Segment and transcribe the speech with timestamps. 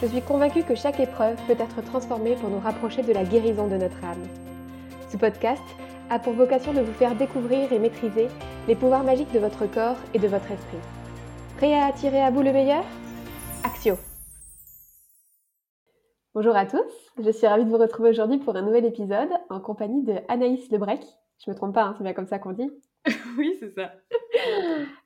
[0.00, 3.68] Je suis convaincue que chaque épreuve peut être transformée pour nous rapprocher de la guérison
[3.68, 4.26] de notre âme.
[5.10, 5.62] Ce podcast
[6.08, 8.28] a pour vocation de vous faire découvrir et maîtriser
[8.66, 10.78] les pouvoirs magiques de votre corps et de votre esprit.
[11.58, 12.82] Prêt à attirer à vous le meilleur?
[13.62, 13.96] Axio
[16.34, 19.60] Bonjour à tous, je suis ravie de vous retrouver aujourd'hui pour un nouvel épisode en
[19.60, 21.02] compagnie de Anaïs Lebrec.
[21.44, 22.70] Je me trompe pas, hein, c'est bien comme ça qu'on dit.
[23.36, 23.92] oui, c'est ça.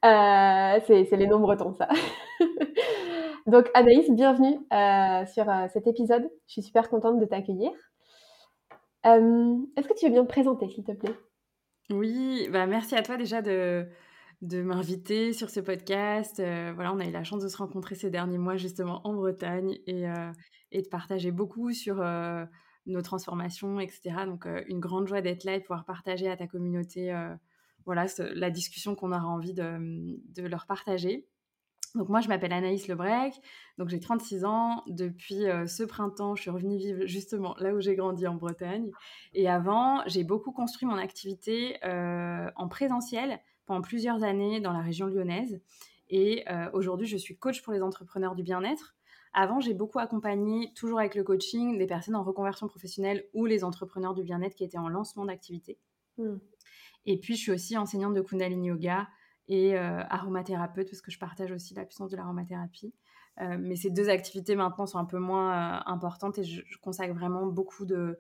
[0.05, 1.89] Euh, c'est les noms bretons, ça.
[3.47, 6.31] Donc Anaïs, bienvenue euh, sur euh, cet épisode.
[6.47, 7.73] Je suis super contente de t'accueillir.
[9.05, 11.15] Euh, est-ce que tu veux bien te présenter, s'il te plaît?
[11.91, 13.87] Oui, bah merci à toi déjà de,
[14.41, 16.37] de m'inviter sur ce podcast.
[16.39, 19.77] voilà, on a eu la chance de se rencontrer ces derniers mois justement en Bretagne
[19.87, 20.05] et,
[20.73, 22.03] et de partager beaucoup sur
[22.87, 24.25] nos transformations, etc.
[24.25, 27.15] Donc une grande joie d'être là et pouvoir partager à ta communauté
[27.85, 29.77] voilà, la discussion qu'on aura envie de,
[30.35, 31.27] de leur partager.
[31.95, 33.35] Donc moi, je m'appelle Anaïs Lebrec,
[33.79, 34.83] donc j'ai 36 ans.
[34.89, 38.91] Depuis euh, ce printemps, je suis revenue vivre justement là où j'ai grandi en Bretagne.
[39.33, 44.81] Et avant, j'ai beaucoup construit mon activité euh, en présentiel pendant plusieurs années dans la
[44.81, 45.61] région lyonnaise.
[46.11, 48.97] Et euh, aujourd'hui, je suis coach pour les entrepreneurs du bien-être.
[49.33, 53.63] Avant, j'ai beaucoup accompagné, toujours avec le coaching, des personnes en reconversion professionnelle ou les
[53.63, 55.79] entrepreneurs du bien-être qui étaient en lancement d'activité.
[56.19, 56.37] Mmh.
[57.07, 59.09] Et puis, je suis aussi enseignante de Kundalini Yoga
[59.49, 62.95] et euh, aromathérapeute parce que je partage aussi la puissance de l'aromathérapie.
[63.41, 67.15] Euh, mais ces deux activités maintenant sont un peu moins euh, importantes et je, consacre
[67.15, 68.19] vraiment beaucoup de,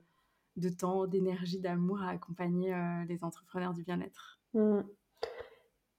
[0.56, 2.74] de temps, d'énergie, d'amour à accompagner
[3.08, 4.40] les entrepreneurs du bien-être.
[4.54, 4.80] Mmh.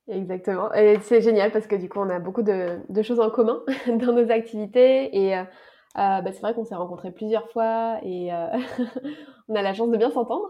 [0.07, 0.71] Exactement.
[0.73, 3.63] Et c'est génial parce que du coup, on a beaucoup de, de choses en commun
[3.87, 5.17] dans nos activités.
[5.17, 5.43] Et
[5.95, 8.29] bah, c'est vrai qu'on s'est rencontrés plusieurs fois et
[9.47, 10.49] on a la chance de bien s'entendre.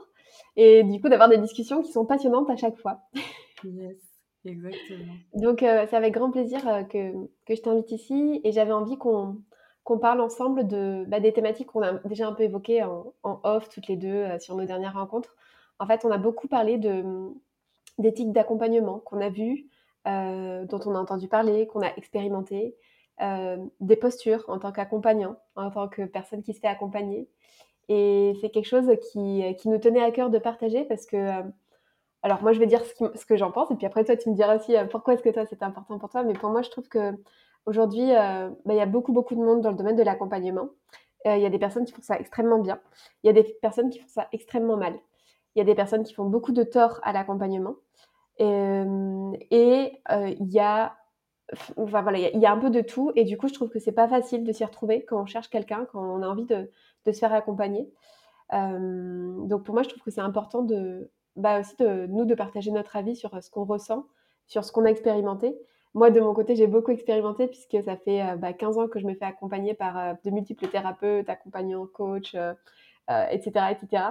[0.58, 3.00] Et du coup, d'avoir des discussions qui sont passionnantes à chaque fois.
[3.64, 4.15] Yes.
[4.46, 5.14] Exactement.
[5.34, 7.14] Donc, euh, c'est avec grand plaisir euh, que,
[7.46, 9.38] que je t'invite ici et j'avais envie qu'on
[9.84, 13.70] qu'on parle ensemble de, bah, des thématiques qu'on a déjà un peu évoquées en, off
[13.70, 15.36] toutes les deux euh, sur nos dernières rencontres.
[15.78, 16.80] En fait, on a beaucoup parlé
[18.00, 19.68] d'éthique d'accompagnement qu'on a vu,
[20.06, 22.76] dont on a entendu parler, qu'on a expérimenté,
[23.20, 27.28] des postures en tant qu'accompagnant, en tant que personne qui se fait accompagner.
[27.90, 31.44] Et c'est quelque chose qui, qui, nous tenait à cœur de partager parce que
[32.26, 34.36] alors moi je vais dire ce, que j'en pense et puis après toi tu me
[34.36, 36.24] diras aussi euh, pourquoi est-ce que toi c'est important pour toi.
[36.24, 37.14] Mais pour moi je trouve que
[37.68, 40.70] aujourd'hui euh, bah, il y a beaucoup beaucoup de monde dans le domaine de l'accompagnement.
[41.28, 42.80] Euh, il y a des personnes qui font ça extrêmement bien.
[43.22, 44.96] Il y a des personnes qui font ça extrêmement mal.
[45.54, 47.76] Il y a des personnes qui font beaucoup de tort à l'accompagnement.
[48.40, 50.96] Et il y a
[52.52, 54.66] un peu de tout et du coup, je trouve que c'est pas facile de s'y
[54.66, 56.68] retrouver quand on cherche quelqu'un, quand on a envie de
[57.06, 57.88] se faire accompagner.
[58.52, 62.72] donc pour moi, je trouve que c'est important de, bah aussi de nous de partager
[62.72, 64.08] notre avis sur euh, ce qu'on ressent,
[64.48, 65.56] sur ce qu'on a expérimenté.
[65.94, 69.00] Moi, de mon côté, j'ai beaucoup expérimenté puisque ça fait euh, bah, 15 ans que
[69.00, 72.36] je me fais accompagner par euh, de multiples thérapeutes, accompagnants, coachs,
[73.32, 73.72] etc.
[73.72, 74.04] etc.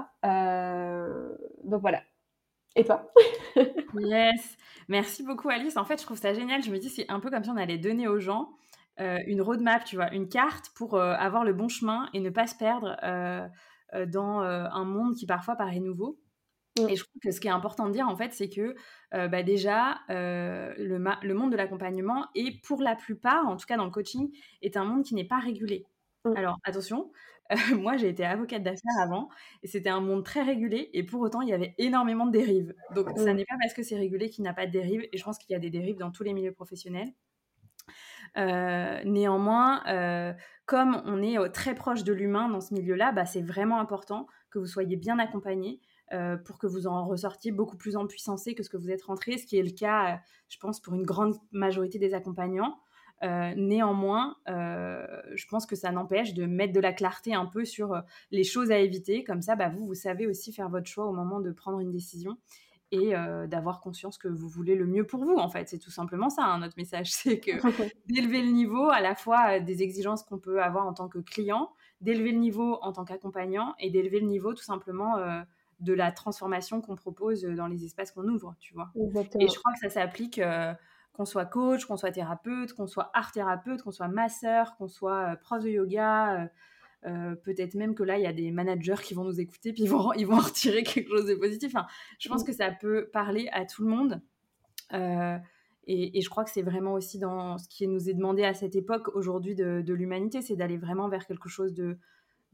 [1.65, 2.03] donc voilà.
[2.77, 3.11] Et toi?
[3.97, 4.57] Yes,
[4.89, 5.77] merci beaucoup Alice.
[5.77, 6.65] En fait, je trouve ça génial.
[6.65, 8.51] Je me dis, c'est un peu comme si on allait donner aux gens
[8.99, 12.57] une roadmap, tu vois, une carte pour avoir le bon chemin et ne pas se
[12.57, 12.97] perdre
[13.93, 16.19] dans un monde qui parfois paraît nouveau.
[16.77, 16.89] Mmh.
[16.89, 18.75] Et je crois que ce qui est important de dire, en fait, c'est que
[19.13, 23.85] bah, déjà, le, le, monde de l'accompagnement est pour la plupart, en tout cas dans
[23.85, 24.31] le coaching,
[24.61, 25.87] est un monde qui n'est pas régulé.
[26.25, 26.37] Mmh.
[26.37, 27.13] Alors, attention,
[27.79, 29.29] moi j'ai été avocate d'affaires avant,
[29.63, 32.75] et c'était un monde très régulé, et pour autant, il y avait énormément de dérives.
[32.95, 33.37] Donc, ça mmh.
[33.37, 35.39] n'est pas parce que c'est régulé qu'il n'y a pas de dérives, et je pense
[35.39, 37.13] qu'il y a des dérives dans tous les milieux professionnels.
[38.37, 39.83] néanmoins,
[40.67, 44.59] comme on est très proche de l'humain dans ce milieu-là, bah, c'est vraiment important que
[44.59, 45.81] vous soyez bien accompagné,
[46.15, 49.03] euh, pour que vous en ressortiez beaucoup plus en puissancé que ce que vous êtes
[49.03, 50.17] rentré, ce qui est le cas, euh,
[50.49, 52.79] je pense, pour une grande majorité des accompagnants.
[53.23, 58.01] Euh, néanmoins, je pense que ça n'empêche de mettre de la clarté un peu sur
[58.31, 59.25] les choses à éviter.
[59.25, 61.91] Comme ça, bah, vous, vous savez aussi faire votre choix au moment de prendre une
[61.91, 62.37] décision
[62.91, 63.15] et
[63.49, 65.37] d'avoir conscience que vous voulez le mieux pour vous.
[65.37, 67.11] En fait, c'est tout simplement ça, hein, notre message.
[67.13, 67.53] C'est que
[68.07, 71.71] d'élever le niveau à la fois des exigences qu'on peut avoir en tant que client,
[72.03, 75.17] d'élever le niveau en tant qu'accompagnant et d'élever le niveau tout simplement
[75.85, 78.91] de la transformation qu'on propose dans les espaces qu'on ouvre, tu vois.
[79.39, 80.73] Et je crois que ça s'applique euh,
[81.13, 85.37] qu'on soit coach, qu'on soit thérapeute, qu'on soit art thérapeute, qu'on soit masseur, qu'on soit
[85.37, 86.51] prof de yoga.
[87.03, 89.91] peut-être même que là, il y a des managers qui vont nous écouter, puis ils
[89.91, 91.73] vont, ils vont en retirer quelque chose de positif.
[91.75, 91.87] Enfin,
[92.19, 92.47] je pense mmh.
[92.47, 94.21] que ça peut parler à tout le monde.
[95.87, 98.75] Et, je crois que c'est vraiment aussi dans ce qui nous est demandé à cette
[98.75, 101.99] époque aujourd'hui de, l'humanité, c'est d'aller vraiment vers quelque chose de,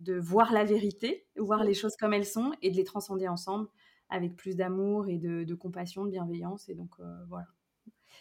[0.01, 3.69] de voir la vérité, voir les choses comme elles sont et de les transcender ensemble
[4.11, 6.69] avec plus d'amour et de, compassion, de bienveillance.
[6.69, 7.47] Et donc, euh, voilà.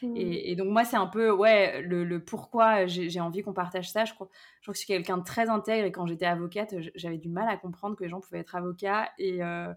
[0.02, 0.14] Mmh.
[0.16, 4.06] Et, donc, moi, c'est un peu, ouais, le, pourquoi j'ai envie qu'on partage ça.
[4.06, 4.30] Je crois,
[4.60, 7.28] je crois que je suis quelqu'un de très intègre et quand j'étais avocate, j'avais du
[7.28, 9.74] mal à comprendre que les gens pouvaient être avocats et, euh,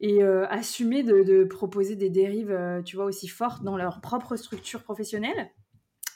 [0.00, 2.56] et euh, assumer de, proposer des dérives,
[2.86, 5.50] tu vois, aussi fortes dans leur propre structure professionnelle.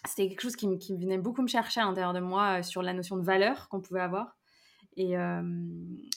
[0.06, 3.17] C'était quelque chose qui, venait beaucoup me chercher à l'intérieur de moi sur la notion
[3.17, 4.37] de valeur qu'on pouvait avoir.
[4.97, 5.17] Et,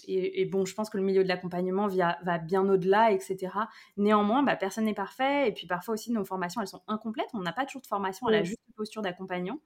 [0.07, 3.51] et, bon, je pense que le milieu de l'accompagnement va bien au-delà, etc.
[3.97, 5.47] Néanmoins, bah, personne n'est parfait.
[5.47, 7.29] Et puis parfois aussi, nos formations, elles sont incomplètes.
[7.33, 9.59] On n'a pas toujours de formation à la juste posture d'accompagnant.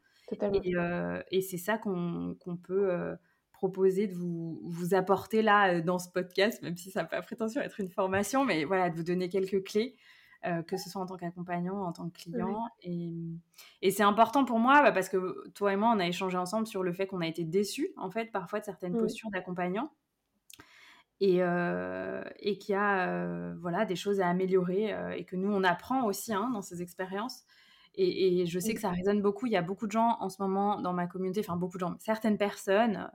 [0.64, 0.76] Et,
[1.32, 3.16] et c'est ça qu'on peut
[3.60, 7.22] proposer de vous, vous apporter là euh, dans ce podcast, même si ça n'a pas
[7.22, 9.98] prétention d'être une formation, mais voilà, de vous donner quelques clés,
[10.46, 12.66] euh, que ce soit en tant qu'accompagnant, en tant que client.
[12.82, 13.12] Et,
[13.82, 16.68] et c'est important pour moi bah, parce que toi et moi, on a échangé ensemble
[16.68, 19.92] sur le fait qu'on a été déçus, en fait, parfois de certaines postures d'accompagnant.
[21.22, 25.66] Et, euh, et qu'il y a voilà, des choses à améliorer et que nous, on
[25.66, 27.44] apprend aussi hein, dans ces expériences.
[27.96, 29.46] Et, je sais que ça résonne beaucoup.
[29.46, 31.82] Il y a beaucoup de gens en ce moment dans ma communauté, enfin beaucoup de
[31.82, 33.12] gens, certaines personnes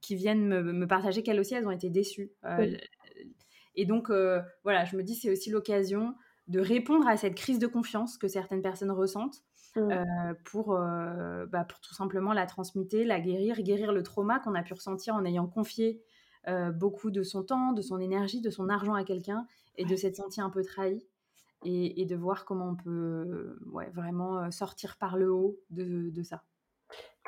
[0.00, 2.30] qui viennent me, partager qu'elles aussi, elles ont été déçues.
[2.44, 2.76] Euh,
[3.74, 6.14] et donc, euh, voilà, je me dis, c'est aussi l'occasion
[6.48, 9.44] de répondre à cette crise de confiance que certaines personnes ressentent
[9.76, 9.80] mmh.
[9.80, 10.78] euh, pour,
[11.48, 15.14] bah, pour tout simplement la transmuter, la guérir, guérir le trauma qu'on a pu ressentir
[15.14, 16.02] en ayant confié
[16.74, 19.46] beaucoup de son temps, de son énergie, de son argent à quelqu'un
[19.76, 21.04] et de s'être senti un peu trahi.
[21.64, 26.44] Et, de voir comment on peut ouais, vraiment sortir par le haut de, de ça.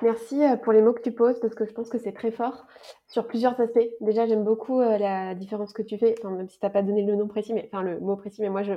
[0.03, 2.31] Merci euh, pour les mots que tu poses parce que je pense que c'est très
[2.31, 2.65] fort
[3.07, 3.87] sur plusieurs aspects.
[4.01, 7.03] Déjà, j'aime beaucoup euh, la différence que tu fais, même si tu n'as pas donné
[7.03, 8.75] le nom précis, mais enfin le mot précis, mais moi je,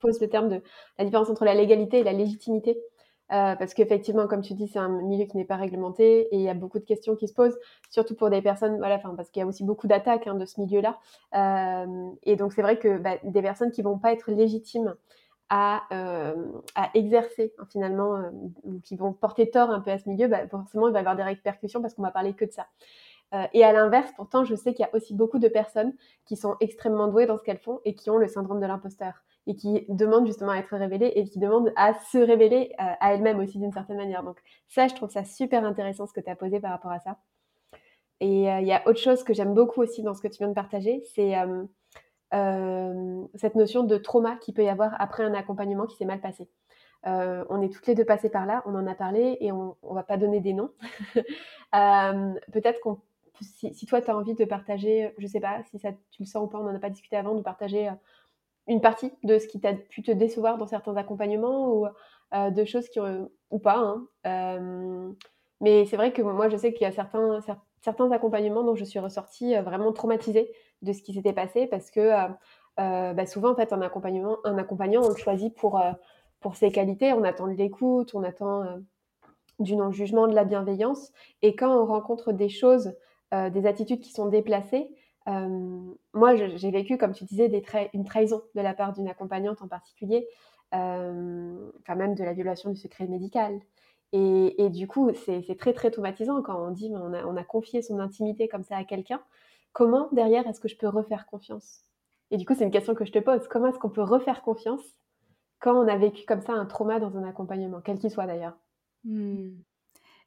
[0.00, 0.62] pose le terme de
[0.98, 2.78] la différence entre la légalité et la légitimité.
[3.32, 6.42] Euh, parce qu'effectivement, comme tu dis, c'est un milieu qui n'est pas réglementé et il
[6.42, 7.58] y a beaucoup de questions qui se posent,
[7.90, 10.60] surtout pour des personnes, voilà, parce qu'il y a aussi beaucoup d'attaques hein, de ce
[10.60, 10.98] milieu-là.
[12.22, 14.94] et donc, c'est vrai que bah, des personnes qui vont pas être légitimes
[15.48, 16.34] à, euh,
[16.74, 18.30] à exercer hein, finalement, euh,
[18.64, 21.00] ou qui vont porter tort un peu à ce milieu, bah, forcément il va y
[21.00, 22.66] avoir des répercussions parce qu'on va parler que de ça.
[23.34, 25.94] Euh, et à l'inverse, pourtant, je sais qu'il y a aussi beaucoup de personnes
[26.26, 29.24] qui sont extrêmement douées dans ce qu'elles font et qui ont le syndrome de l'imposteur
[29.48, 33.38] et qui demandent justement à être révélées et qui demandent à se révéler à elles-mêmes
[33.38, 34.24] aussi d'une certaine manière.
[34.24, 36.98] Donc ça, je trouve ça super intéressant ce que tu as posé par rapport à
[36.98, 37.18] ça.
[38.18, 40.48] Et il y a autre chose que j'aime beaucoup aussi dans ce que tu viens
[40.48, 41.34] de partager, c'est
[42.32, 46.48] cette notion de trauma qu'il peut y avoir après un accompagnement qui s'est mal passé.
[47.06, 49.76] Euh, on est toutes les deux passées par là, on en a parlé et on
[49.82, 50.70] ne va pas donner des noms.
[51.74, 53.00] Euh, peut-être qu'on
[53.40, 56.46] si, toi tu as envie de partager, je sais pas si tu le sens ou
[56.46, 57.90] pas, on n'en a pas discuté avant, de partager
[58.68, 61.86] une partie de ce qui t'a pu te décevoir dans certains accompagnements ou
[62.32, 63.00] de choses qui
[63.50, 63.98] ou pas.
[64.24, 65.16] Hein.
[65.60, 66.92] mais c'est vrai que moi je sais qu'il y a
[67.80, 70.50] certains accompagnements dont je suis ressortie vraiment traumatisée
[70.82, 72.28] de ce qui s'était passé parce que euh,
[72.80, 75.92] euh, bah, souvent, en fait, un accompagnement, un accompagnant, on le choisit pour, euh,
[76.40, 78.64] pour ses qualités, on attend de l'écoute, on attend
[79.58, 81.12] du non-jugement, de la bienveillance.
[81.42, 82.94] Et quand on rencontre des choses,
[83.32, 84.90] des attitudes qui sont déplacées,
[86.12, 87.50] moi, j'ai vécu, comme tu disais,
[87.94, 90.28] une trahison de la part d'une accompagnante en particulier,
[90.72, 93.58] enfin même de la violation du secret médical.
[94.12, 98.46] Et, du coup, c'est très, très traumatisant quand on dit on a confié son intimité
[98.46, 99.22] comme ça à quelqu'un
[99.76, 101.82] comment derrière est-ce que je peux refaire confiance?
[102.30, 103.46] Et du coup, c'est une question que je te pose.
[103.46, 104.82] Comment est-ce qu'on peut refaire confiance
[105.60, 108.56] quand on a vécu comme ça un trauma dans un accompagnement, quel qu'il soit d'ailleurs?
[109.04, 109.50] Hmm.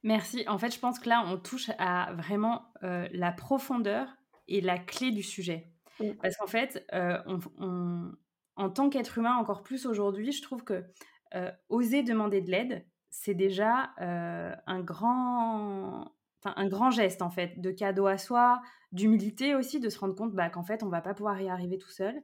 [0.03, 0.45] Merci.
[0.47, 4.07] En fait, je pense que là, on touche à vraiment euh, la profondeur
[4.47, 5.73] et la clé du sujet.
[6.21, 7.17] Parce qu'en fait, euh,
[8.55, 10.85] en tant qu'être humain, encore plus aujourd'hui, je trouve que
[11.33, 16.11] euh, oser demander de l'aide, c'est déjà un grand
[16.45, 20.33] un grand geste en fait, de cadeau à soi, d'humilité aussi, de se rendre compte
[20.33, 22.21] bah, qu'en fait on va pas pouvoir y arriver tout seul.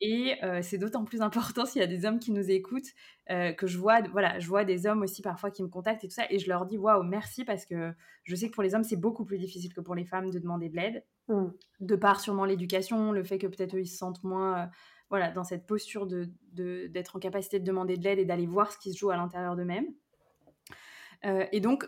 [0.00, 2.90] Et c'est d'autant plus important s'il y a des hommes qui nous écoutent,
[3.28, 6.14] que je vois, voilà, je vois des hommes aussi parfois qui me contactent et tout
[6.14, 8.84] ça, et je leur dis waouh, merci parce que je sais que pour les hommes
[8.84, 11.46] c'est beaucoup plus difficile que pour les femmes de demander de l'aide, mmh.
[11.80, 14.70] de par sûrement l'éducation, le fait que peut-être eux ils se sentent moins,
[15.10, 18.72] voilà, dans cette posture de d'être en capacité de demander de l'aide et d'aller voir
[18.72, 19.88] ce qui se joue à l'intérieur d'eux-mêmes.
[21.24, 21.86] et donc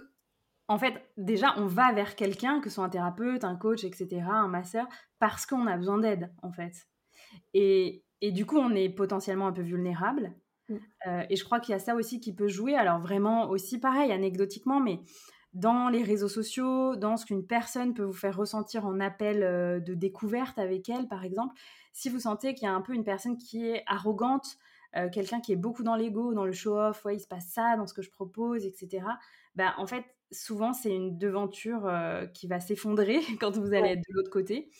[0.71, 4.23] en fait, déjà, on va vers quelqu'un, que ce soit un thérapeute, un coach, etc.,
[4.31, 4.87] un masseur,
[5.19, 6.87] parce qu'on a besoin d'aide, en fait.
[7.55, 10.33] Et, du coup, on est potentiellement un peu vulnérable.
[10.69, 10.77] Mmh.
[11.29, 12.77] et je crois qu'il y a ça aussi qui peut jouer.
[12.77, 15.01] Alors vraiment aussi pareil, anecdotiquement, mais
[15.53, 19.95] dans les réseaux sociaux, dans ce qu'une personne peut vous faire ressentir en appel de
[19.95, 21.57] découverte avec elle, par exemple,
[21.93, 24.57] si vous sentez qu'il y a un peu une personne qui est arrogante,
[25.13, 27.89] quelqu'un qui est beaucoup dans l'ego, dans le show-off, ouais, il se passe ça dans
[27.89, 29.05] ce que je propose, etc.
[29.57, 31.91] Bah, en fait, souvent, c'est une devanture
[32.35, 34.71] qui va s'effondrer quand vous allez être de l'autre côté.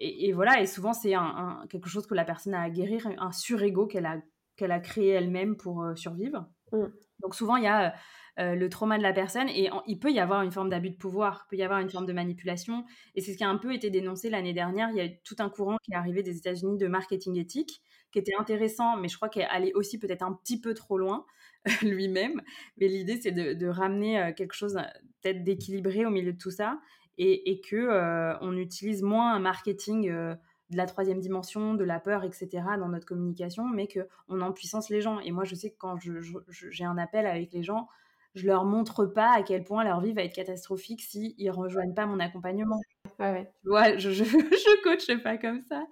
[0.00, 3.32] Et, voilà, et souvent, c'est un, quelque chose que la personne a à guérir, un
[3.32, 4.20] surego qu'elle a,
[4.56, 6.48] qu'elle a créé elle-même pour survivre.
[6.72, 6.86] Mmh.
[7.20, 7.94] Donc souvent, il y a
[8.40, 10.96] euh, le trauma de la personne et il peut y avoir une forme d'abus de
[10.96, 12.84] pouvoir, il peut y avoir une forme de manipulation.
[13.14, 14.90] Et c'est ce qui a un peu été dénoncé l'année dernière.
[14.90, 17.80] Il y a eu tout un courant qui est arrivé des États-Unis de marketing éthique
[18.14, 21.26] qui était intéressant, mais je crois qu'elle allait aussi peut-être un petit peu trop loin
[21.82, 22.40] lui-même.
[22.78, 24.78] Mais l'idée, c'est de, ramener euh, quelque chose
[25.20, 26.78] peut-être d'équilibré au milieu de tout ça
[27.18, 30.08] et, et que euh, on utilise moins un marketing
[30.70, 32.48] de la troisième dimension, de la peur, etc.
[32.78, 35.18] dans notre communication, mais qu'on en puissance les gens.
[35.18, 35.96] Et moi, je sais que quand
[36.48, 37.88] j'ai un appel avec les gens,
[38.36, 41.94] je leur montre pas à quel point leur vie va être catastrophique s'ils ne rejoignent
[41.94, 42.80] pas mon accompagnement.
[43.18, 43.98] Ouais, ouais.
[43.98, 45.86] je, je, je coach pas comme ça.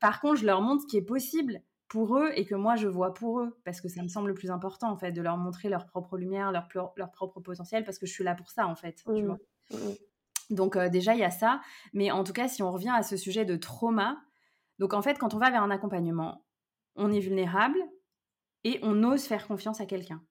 [0.00, 2.86] par contre, je leur montre ce qui est possible pour eux et que moi je
[2.86, 5.36] vois pour eux parce que ça me semble le plus important en fait de leur
[5.36, 8.68] montrer leur propre lumière, leur, leur propre potentiel parce que je suis là pour ça
[8.68, 9.02] en fait.
[9.04, 9.38] Tu vois
[9.72, 10.54] mmh, mmh.
[10.54, 11.60] Donc euh, déjà il y a ça,
[11.92, 14.22] mais en tout cas si on revient à ce sujet de trauma,
[14.78, 16.44] donc en fait quand on va vers un accompagnement,
[16.94, 17.78] on est vulnérable
[18.62, 20.22] et on ose faire confiance à quelqu'un.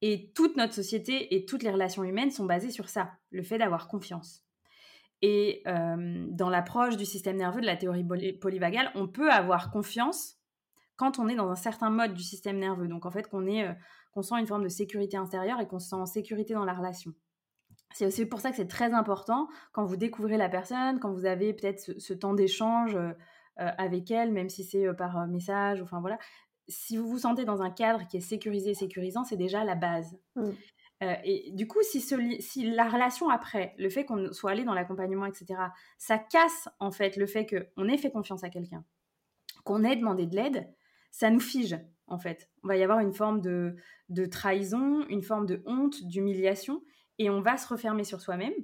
[0.00, 3.58] Et toute notre société et toutes les relations humaines sont basées sur ça, le fait
[3.58, 4.45] d'avoir confiance.
[5.28, 8.06] Et dans l'approche du système nerveux de la théorie
[8.40, 10.36] polyvagale, on peut avoir confiance
[10.94, 12.86] quand on est dans un certain mode du système nerveux.
[12.86, 13.44] Donc en fait, qu'on
[14.12, 16.74] qu'on sent une forme de sécurité intérieure et qu'on se sent en sécurité dans la
[16.74, 17.12] relation.
[17.92, 21.26] C'est aussi pour ça que c'est très important quand vous découvrez la personne, quand vous
[21.26, 22.96] avez peut-être ce, temps d'échange
[23.56, 26.18] avec elle, même si c'est par message, enfin voilà,
[26.68, 29.74] si vous vous sentez dans un cadre qui est sécurisé et sécurisant, c'est déjà la
[29.74, 30.16] base.
[30.36, 30.50] Mmh.
[31.02, 34.74] Euh, et du coup, si, si, la relation après, le fait qu'on soit allé dans
[34.74, 35.60] l'accompagnement, etc.,
[35.98, 38.84] ça casse en fait le fait qu'on ait fait confiance à quelqu'un,
[39.64, 40.72] qu'on ait demandé de l'aide,
[41.10, 42.50] ça nous fige en fait.
[42.62, 43.76] On va y avoir une forme de,
[44.08, 46.82] de trahison, une forme de honte, d'humiliation,
[47.18, 48.54] et on va se refermer sur soi-même.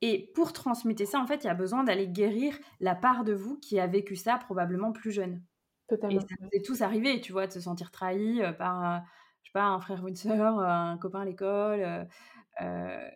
[0.00, 3.32] Et pour transmuter ça, en fait, il y a besoin d'aller guérir la part de
[3.32, 5.42] vous qui a vécu ça probablement plus jeune.
[5.88, 6.18] Totalement.
[6.18, 8.98] Et ça nous est tous arrivé, tu vois, de se sentir trahi euh, par, euh,
[9.46, 12.08] je sais pas, un frère ou une sœur, euh, un copain à l'école.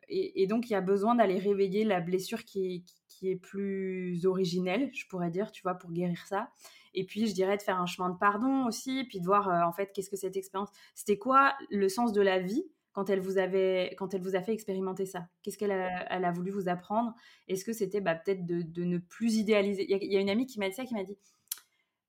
[0.08, 4.90] et, donc, il y a besoin d'aller réveiller la blessure qui, qui, est plus originelle,
[4.94, 6.50] je pourrais dire, tu vois, pour guérir ça.
[6.94, 9.72] Et puis, je dirais de faire un chemin de pardon aussi, puis de voir, en
[9.72, 10.68] fait, qu'est-ce que cette expérience...
[10.94, 14.42] C'était quoi le sens de la vie quand elle vous avait quand elle vous a
[14.42, 15.26] fait expérimenter ça?
[15.42, 17.12] Qu'est-ce qu'elle a, elle a voulu vous apprendre?
[17.48, 19.84] Est-ce que c'était bah, peut-être de, de, ne plus idéaliser?
[19.88, 21.18] Il y, y, a une amie qui m'a dit ça, qui m'a dit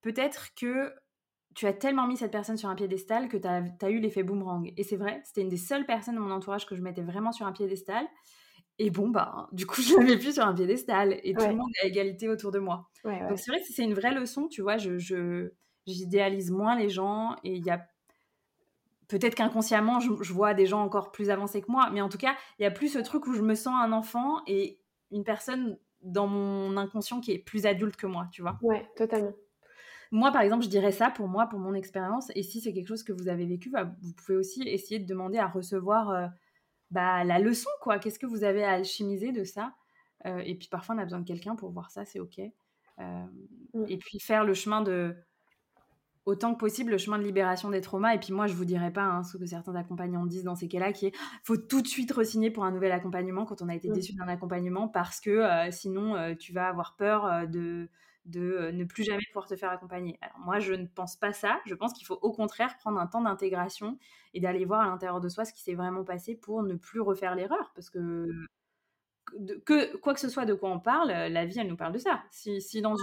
[0.02, 0.94] peut-être que
[1.56, 4.72] tu as tellement mis cette personne sur un piédestal que tu as, eu l'effet boomerang.
[4.78, 7.32] Et c'est vrai, c'était une des seules personnes de mon entourage que je mettais vraiment
[7.32, 8.06] sur un piédestal.
[8.80, 11.20] Et bon, bah, du coup, je ne l'avais plus sur un piédestal.
[11.24, 12.90] Et tout le monde est à égalité autour de moi.
[13.04, 14.78] Donc, c'est vrai que c'est une vraie leçon, tu vois.
[14.78, 15.52] Je,
[15.86, 17.36] j'idéalise moins les gens.
[17.44, 17.86] Et il y a.
[19.08, 21.90] Peut-être qu'inconsciemment, je, je, vois des gens encore plus avancés que moi.
[21.92, 23.92] Mais en tout cas, il y a plus ce truc où je me sens un
[23.92, 24.80] enfant et
[25.12, 28.58] une personne dans mon inconscient qui est plus adulte que moi, tu vois.
[28.62, 29.34] Ouais, totalement.
[30.12, 32.32] Moi, par exemple, je dirais ça pour moi, pour mon expérience.
[32.36, 35.06] Et si c'est quelque chose que vous avez vécu, bah, vous pouvez aussi essayer de
[35.08, 36.28] demander à recevoir euh,
[36.92, 37.98] bah, la leçon, quoi.
[37.98, 39.74] Qu'est-ce que vous avez à alchimiser de ça?
[40.26, 42.40] Euh, Et puis parfois, on a besoin de quelqu'un pour voir ça, c'est OK.
[42.40, 43.26] Euh,
[43.74, 43.86] mm.
[43.88, 45.16] Et puis faire le chemin de,
[46.26, 48.14] autant que possible, le chemin de libération des traumas.
[48.14, 50.68] Et puis moi, je vous dirais pas hein, ce que certains accompagnants disent dans ces
[50.68, 51.16] cas-là, qui est
[51.46, 53.94] faut tout de suite re-signer pour un nouvel accompagnement quand on a été mm.
[53.94, 55.42] déçu d'un accompagnement, parce que
[55.72, 57.88] sinon, tu vas avoir peur de
[58.26, 60.18] de euh, ne plus jamais pouvoir te faire accompagner.
[60.22, 61.60] Alors moi, je ne pense pas ça.
[61.66, 63.98] Je pense qu'il faut au contraire prendre un temps d'intégration
[64.34, 67.02] et d'aller voir à l'intérieur de soi ce qui s'est vraiment passé pour ne plus
[67.02, 67.72] refaire l'erreur.
[67.76, 68.28] Parce que,
[69.66, 72.00] que quoi que ce soit de quoi on parle, la vie, elle nous parle de
[72.00, 72.24] ça.
[72.32, 72.96] Si, si, dans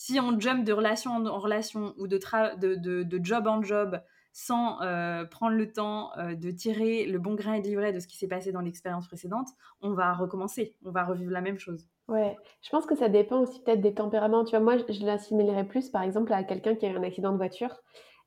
[0.00, 2.18] si on jump de relation en relation ou de,
[2.56, 4.00] de, de, job en job
[4.32, 8.06] sans euh, prendre le temps euh, de tirer le bon grain et livret de ce
[8.06, 9.48] qui s'est passé dans l'expérience précédente,
[9.82, 11.86] on va recommencer, on va revivre la même chose.
[12.10, 14.44] Ouais, je pense que ça dépend aussi peut-être des tempéraments.
[14.44, 17.30] Tu vois, moi, je l'assimilerais plus, par exemple, à quelqu'un qui a eu un accident
[17.30, 17.70] de voiture.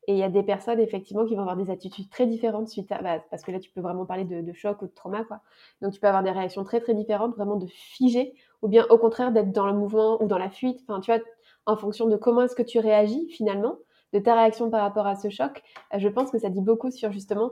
[0.07, 2.91] Et il y a des personnes, effectivement, qui vont avoir des attitudes très différentes suite
[2.93, 3.01] à.
[3.01, 5.41] Bah, parce que là, tu peux vraiment parler de, choc ou de trauma, quoi.
[5.81, 8.97] Donc, tu peux avoir des réactions très, très différentes, vraiment de figer, ou bien au
[8.97, 10.79] contraire d'être dans le mouvement ou dans la fuite.
[10.87, 11.21] Enfin, tu vois,
[11.65, 13.77] en fonction de comment est-ce que tu réagis, finalement,
[14.13, 15.61] de ta réaction par rapport à ce choc,
[15.97, 17.51] je pense que ça dit beaucoup sur justement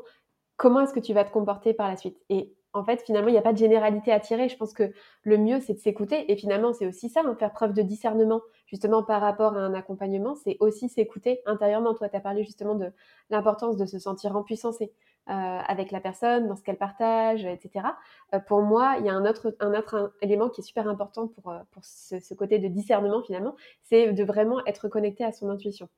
[0.55, 2.17] comment est-ce que tu vas te comporter par la suite.
[2.29, 4.47] Et en fait, finalement, il n'y a pas de généralité à tirer.
[4.47, 4.91] Je pense que
[5.23, 6.31] le mieux, c'est de s'écouter.
[6.31, 9.73] Et finalement, c'est aussi ça, hein, faire preuve de discernement, justement, par rapport à un
[9.73, 11.93] accompagnement, c'est aussi s'écouter intérieurement.
[11.93, 12.91] Toi, tu as parlé justement de
[13.29, 14.87] l'importance de se sentir en puissance euh,
[15.27, 17.85] avec la personne, dans ce qu'elle partage, etc.
[18.33, 21.27] Euh, pour moi, il y a un autre, un autre élément qui est super important
[21.27, 25.49] pour, euh, pour ce, côté de discernement, finalement, c'est de vraiment être connecté à son
[25.49, 25.89] intuition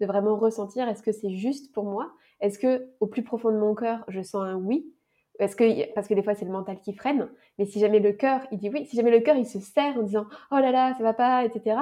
[0.00, 2.12] de vraiment ressentir est-ce que c'est juste pour moi?
[2.40, 4.86] Est-ce que au plus profond de mon cœur, je sens un oui?
[5.38, 7.28] Parce que, parce que des fois, c'est le mental qui freine.
[7.58, 9.96] Mais si jamais le cœur, il dit oui, si jamais le cœur, il se serre
[9.96, 11.76] en disant oh là là, ça va pas, etc.,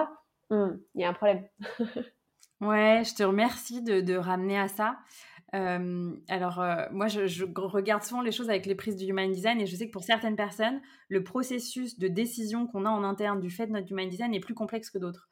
[0.51, 1.45] hmm, il y a un problème.
[2.61, 4.97] ouais, je te remercie de, de ramener à ça.
[5.55, 9.31] Euh, alors, euh, moi, je, je, regarde souvent les choses avec les prises du human
[9.31, 13.05] design et je sais que pour certaines personnes, le processus de décision qu'on a en
[13.05, 15.29] interne du fait de notre human design est plus complexe que d'autres.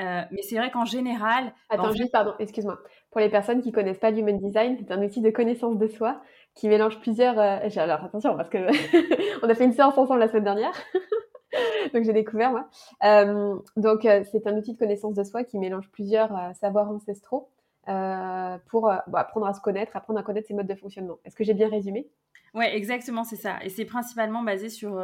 [0.00, 1.52] Euh, mais c'est vrai qu'en général.
[1.68, 2.78] Attends, juste, pardon, excuse-moi.
[3.10, 6.22] Pour les personnes qui connaissent pas l'human design, c'est un outil de connaissance de soi
[6.58, 7.38] qui mélange plusieurs.
[7.38, 7.68] Euh...
[7.76, 8.58] Alors attention, parce que
[9.42, 10.74] on a fait une séance ensemble la semaine dernière.
[11.94, 12.68] donc j'ai découvert moi.
[13.04, 17.50] Euh, donc euh, c'est un outil de connaissance de soi qui mélange plusieurs savoirs ancestraux
[17.86, 21.18] pour bah, apprendre à se connaître, apprendre à connaître ses modes de fonctionnement.
[21.24, 22.10] Est-ce que j'ai bien résumé?
[22.52, 23.56] Ouais, exactement, c'est ça.
[23.62, 25.02] Et c'est principalement basé sur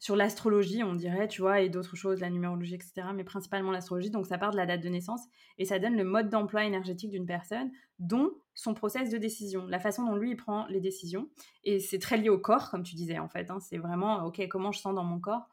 [0.00, 4.10] sur l'astrologie, on dirait, tu vois, et d'autres choses, la numérologie, etc., mais principalement l'astrologie.
[4.10, 5.20] Donc, ça part de la date de naissance
[5.58, 9.78] et ça donne le mode d'emploi énergétique d'une personne, dont son process de décision, la
[9.78, 11.28] façon dont lui, il prend les décisions.
[11.64, 13.50] Et c'est très lié au corps, comme tu disais, en fait.
[13.50, 13.60] Hein.
[13.60, 15.46] c'est vraiment, OK, comment je sens dans mon corps?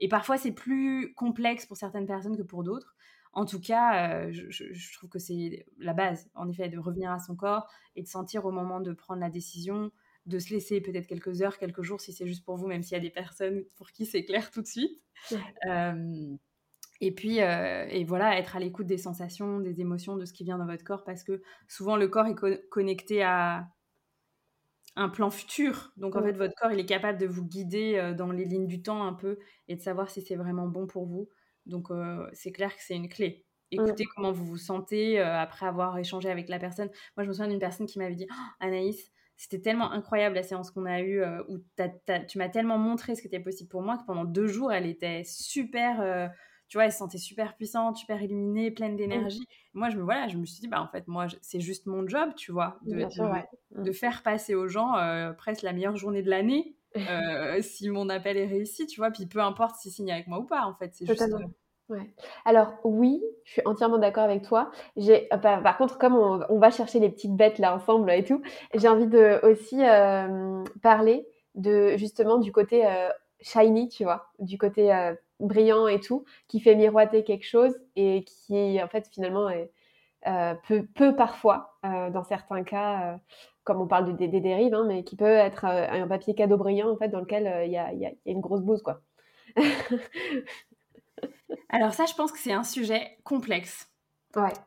[0.00, 2.94] Et parfois, c'est plus complexe pour certaines personnes que pour d'autres.
[3.32, 7.18] En tout cas, euh, je, trouve que c'est la base, en effet, de revenir à
[7.18, 9.90] son corps et de sentir au moment de prendre la décision,
[10.26, 12.94] de se laisser peut-être quelques heures, quelques jours, si c'est juste pour vous, même s'il
[12.94, 15.02] y a des personnes pour qui c'est clair tout de suite.
[15.66, 16.36] Euh,
[17.00, 20.44] et puis, euh, et voilà, être à l'écoute des sensations, des émotions, de ce qui
[20.44, 23.68] vient dans votre corps, parce que souvent le corps est connecté à
[24.96, 25.92] un plan futur.
[25.96, 28.66] Donc en fait, votre corps, il est capable de vous guider euh, dans les lignes
[28.66, 29.38] du temps un peu
[29.68, 31.28] et de savoir si c'est vraiment bon pour vous.
[31.66, 31.88] Donc
[32.34, 33.46] c'est clair que c'est une clé.
[33.70, 36.90] Écoutez comment vous vous sentez après avoir échangé avec la personne.
[37.16, 39.10] Moi, je me souviens d'une personne qui m'avait dit «Oh, Anaïs,
[39.44, 41.58] c'était tellement incroyable la séance qu'on a eue euh, où
[42.26, 44.86] tu m'as tellement montré ce qui était possible pour moi que pendant deux jours, elle
[44.86, 46.00] était super.
[46.00, 46.28] Euh,
[46.66, 49.46] tu vois, elle se sentait super puissante, super illuminée, pleine d'énergie.
[49.74, 52.08] Moi, je me, voilà, je me suis dit, bah, en fait, moi, c'est juste mon
[52.08, 56.30] job, tu vois, de, de, faire passer aux gens euh, presque la meilleure journée de
[56.30, 56.74] l'année
[57.60, 59.10] si mon appel est réussi, tu vois.
[59.10, 60.94] Puis peu importe s'ils signent avec moi ou pas, en fait.
[60.94, 61.22] C'est juste.
[62.44, 64.70] Alors oui, je suis entièrement d'accord avec toi.
[64.96, 68.42] J'ai, euh, par, contre, comme on, va chercher les petites bêtes là ensemble et tout,
[68.74, 74.58] j'ai envie de aussi euh, parler de justement du côté euh, shiny, tu vois, du
[74.58, 79.48] côté brillant et tout, qui fait miroiter quelque chose et qui en fait finalement
[80.66, 83.18] peut, parfois, dans certains cas,
[83.64, 86.90] comme on parle de, des, dérives, hein, mais qui peut être un papier cadeau brillant
[86.90, 87.92] en fait dans lequel il y, a,
[88.24, 89.02] une grosse bouse quoi.
[91.68, 93.94] Alors ça, je pense que c'est un sujet complexe.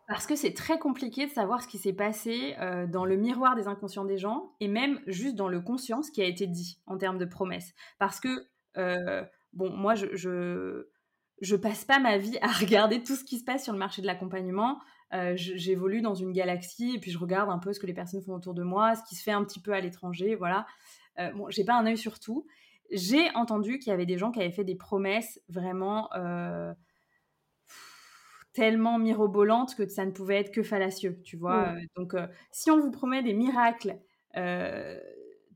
[0.07, 3.55] Parce que c'est très compliqué de savoir ce qui s'est passé euh, dans le miroir
[3.55, 6.79] des inconscients des gens et même juste dans le conscient, ce qui a été dit
[6.85, 7.73] en termes de promesses.
[7.99, 10.15] Parce que, euh, bon, moi, je,
[11.41, 14.01] je, passe pas ma vie à regarder tout ce qui se passe sur le marché
[14.01, 14.79] de l'accompagnement.
[15.13, 18.21] Euh, j'évolue dans une galaxie et puis je regarde un peu ce que les personnes
[18.21, 20.65] font autour de moi, ce qui se fait un petit peu à l'étranger, voilà.
[21.35, 22.45] bon, j'ai pas un œil sur tout.
[22.91, 26.73] J'ai entendu qu'il y avait des gens qui avaient fait des promesses vraiment euh,
[28.53, 31.69] tellement mirobolantes que ça ne pouvait être que fallacieux, tu vois.
[31.69, 33.97] Euh, donc, euh, si on vous promet des miracles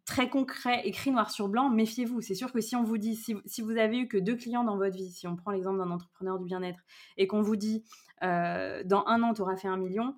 [0.05, 2.21] très concrets, écrits noir sur blanc, méfiez-vous.
[2.21, 4.63] C'est sûr que si on vous dit, si, si, vous avez eu que deux clients
[4.63, 6.79] dans votre vie, si on prend l'exemple d'un entrepreneur du bien-être,
[7.17, 7.83] et qu'on vous dit,
[8.21, 10.15] dans un an, tu auras fait un million,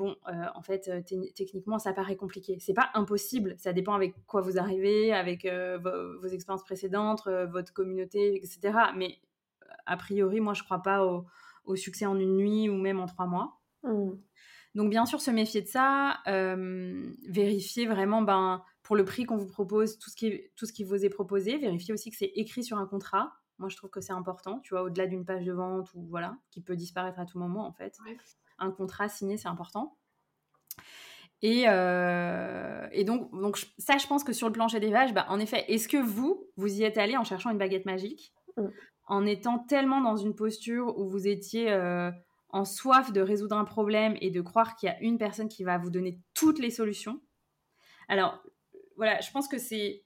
[0.00, 1.02] bon, euh, en fait, euh,
[1.34, 2.56] techniquement, ça paraît compliqué.
[2.58, 3.54] C'est pas impossible.
[3.58, 5.78] Ça dépend avec quoi vous arrivez, avec euh,
[6.22, 8.78] vos, expériences précédentes, votre communauté, etc.
[8.96, 9.18] Mais
[9.84, 13.26] a priori, moi, je crois pas au, succès en une nuit ou même en trois
[13.26, 13.60] mois.
[13.82, 14.12] Mmh.
[14.74, 16.22] Donc, bien sûr, se méfier de ça,
[17.28, 20.82] vérifier vraiment, ben, pour le prix qu'on vous propose, tout ce, qui, tout ce qui
[20.82, 23.34] vous est proposé, vérifier aussi que c'est écrit sur un contrat.
[23.58, 26.38] Moi, je trouve que c'est important, tu vois, au-delà d'une page de vente ou voilà,
[26.50, 27.94] qui peut disparaître à tout moment, en fait
[28.60, 29.96] un contrat signé, c'est important.
[31.42, 35.26] Et, euh, et, donc, donc, ça, je pense que sur le plancher des vaches, bah,
[35.28, 38.66] en effet, est-ce que vous, vous y êtes allé en cherchant une baguette magique, mm.
[39.06, 42.10] en étant tellement dans une posture où vous étiez euh,
[42.50, 45.64] en soif de résoudre un problème et de croire qu'il y a une personne qui
[45.64, 47.20] va vous donner toutes les solutions?
[48.08, 48.42] Alors,
[48.96, 50.04] voilà, je pense que c'est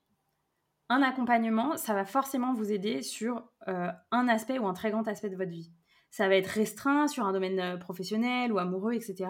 [0.89, 5.09] un accompagnement, ça va forcément vous aider sur euh, un aspect ou un très grand
[5.09, 5.73] aspect de votre vie
[6.15, 9.29] ça va être restreint sur un domaine euh, professionnel ou amoureux, etc.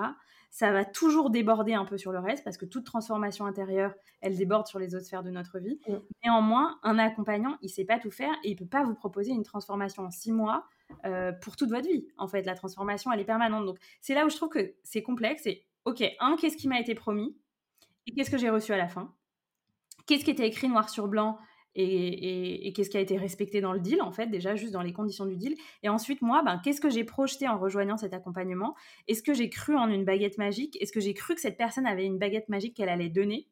[0.51, 4.37] ça va toujours déborder un peu sur le reste parce que toute transformation intérieure, elle
[4.37, 5.81] déborde sur les autres sphères de notre vie.
[5.88, 5.94] Mmh.
[6.25, 9.44] Néanmoins, un accompagnant, il sait pas tout faire et il peut pas vous proposer une
[9.44, 10.66] transformation en six mois
[11.07, 12.07] euh, pour toute votre vie.
[12.18, 13.64] En fait, la transformation, elle est permanente.
[13.64, 15.47] Donc, c'est là où je trouve que c'est complexe.
[15.47, 17.35] Et ok, un, qu'est-ce qui m'a été promis?
[18.07, 19.14] Et qu'est-ce que j'ai reçu à la fin?
[20.05, 21.38] Qu'est-ce qui était écrit noir sur blanc
[21.74, 24.92] et, qu'est-ce qui a été respecté dans le deal, en fait, déjà juste dans les
[24.92, 25.56] conditions du deal.
[25.82, 28.74] Et ensuite, moi, ben, qu'est-ce que j'ai projeté en rejoignant cet accompagnement?
[29.08, 30.80] Est-ce que j'ai cru en une baguette magique?
[30.80, 33.48] Est-ce que j'ai cru que cette personne avait une baguette magique qu'elle allait donner?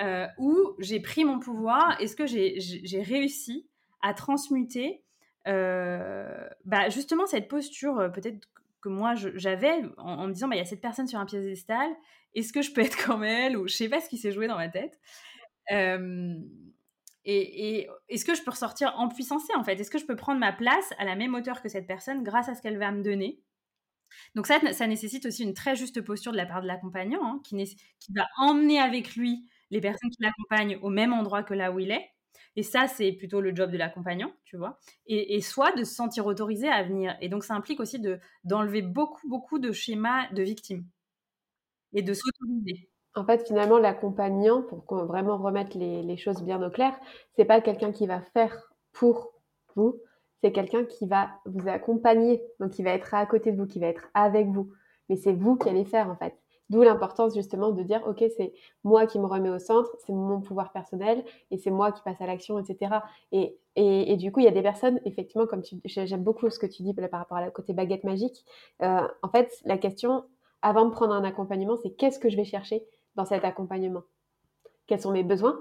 [0.00, 2.00] Euh, Ou j'ai pris mon pouvoir?
[2.00, 3.68] Est-ce que j'ai réussi
[4.02, 5.02] à transmuter
[5.46, 8.48] euh, bah, justement cette posture euh, peut-être
[8.80, 11.90] que moi j'avais en, me disant bah, il y a cette personne sur un piédestal
[12.34, 13.56] est-ce que je peux être comme elle?
[13.56, 14.98] Ou je sais pas ce qui s'est joué dans ma tête
[17.24, 19.80] et, est-ce que je peux ressortir en puissance en fait?
[19.80, 22.48] Est-ce que je peux prendre ma place à la même hauteur que cette personne grâce
[22.48, 23.40] à ce qu'elle va me donner?
[24.34, 27.40] Donc ça, ça nécessite aussi une très juste posture de la part de l'accompagnant hein,
[27.44, 27.56] qui,
[28.14, 31.90] va emmener avec lui les personnes qui l'accompagnent au même endroit que là où il
[31.90, 32.10] est.
[32.56, 34.78] Et ça, c'est plutôt le job de l'accompagnant, tu vois?
[35.06, 37.16] Et, soit de se sentir autorisé à venir.
[37.20, 40.86] Et donc, ça implique aussi de, d'enlever beaucoup, beaucoup de schémas de victimes
[41.92, 42.88] et de s'autoriser.
[43.16, 46.98] En fait, finalement, l'accompagnant, pour vraiment remettre les, choses bien au clair,
[47.36, 49.32] c'est pas quelqu'un qui va faire pour
[49.76, 50.00] vous,
[50.40, 53.78] c'est quelqu'un qui va vous accompagner, donc qui va être à côté de vous, qui
[53.78, 54.72] va être avec vous.
[55.08, 56.34] Mais c'est vous qui allez faire, en fait.
[56.70, 58.52] D'où l'importance justement de dire, OK, c'est
[58.84, 62.20] moi qui me remets au centre, c'est mon pouvoir personnel et c'est moi qui passe
[62.20, 62.96] à l'action, etc.
[63.32, 66.58] Et, et, du coup, il y a des personnes, effectivement, comme tu, j'aime beaucoup ce
[66.58, 68.44] que tu dis par rapport à la côté baguette magique.
[68.82, 70.24] Euh, en fait, la question,
[70.62, 72.86] avant de prendre un accompagnement, c'est qu'est-ce que je vais chercher?
[73.16, 74.02] Dans cet accompagnement
[74.86, 75.58] Quels sont mes besoins?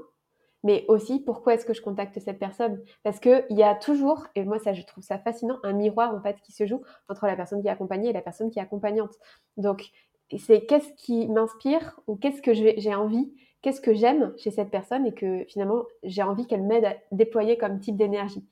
[0.63, 2.81] Mais aussi pourquoi est-ce que je contacte cette personne?
[3.03, 6.21] Parce qu'il y a toujours, et moi ça je trouve ça fascinant, un miroir en
[6.21, 8.61] fait qui se joue entre la personne qui est accompagnée et la personne qui est
[8.61, 9.15] accompagnante.
[9.57, 9.91] Donc
[10.37, 15.05] c'est qu'est-ce qui m'inspire ou qu'est-ce que j'ai envie, qu'est-ce que j'aime chez cette personne
[15.05, 18.45] et que finalement j'ai envie qu'elle m'aide à déployer comme type d'énergie.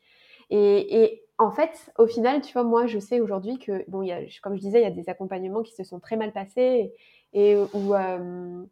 [0.50, 4.12] Et, en fait, au final, tu vois, moi je sais aujourd'hui que, bon, y
[4.44, 6.94] comme je disais, il y a des accompagnements qui se sont très mal passés
[7.34, 8.64] et, ou euh,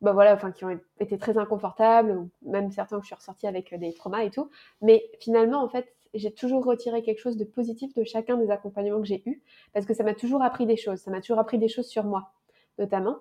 [0.00, 3.46] bah voilà, enfin, qui ont été très inconfortables, ou même certains où je suis ressortie
[3.46, 4.50] avec des traumas et tout.
[4.80, 9.00] Mais finalement, en fait, j'ai toujours retiré quelque chose de positif de chacun des accompagnements
[9.00, 11.58] que j'ai eus, parce que ça m'a toujours appris des choses, ça m'a toujours appris
[11.58, 12.32] des choses sur moi
[12.78, 13.16] notamment.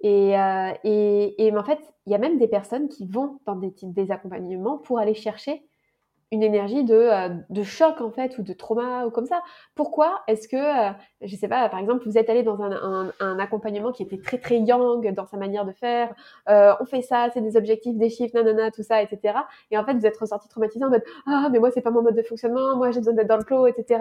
[0.00, 3.56] Et, euh, et, et, en fait, il y a même des personnes qui vont dans
[3.56, 5.62] des, des accompagnements pour aller chercher
[6.32, 9.42] une énergie de, euh, de choc en fait ou de trauma ou comme ça.
[9.74, 13.92] Pourquoi est-ce que, euh, je sais pas, par exemple, vous êtes allé dans un, accompagnement
[13.92, 16.14] qui était très très yang dans sa manière de faire,
[16.48, 19.38] euh, on fait ça, c'est des objectifs, des chiffres, nanana, tout ça, etc.
[19.70, 22.02] Et en fait, vous êtes ressorti traumatisé en mode ah mais moi c'est pas mon
[22.02, 24.00] mode de fonctionnement, moi j'ai besoin d'être dans le flow, etc.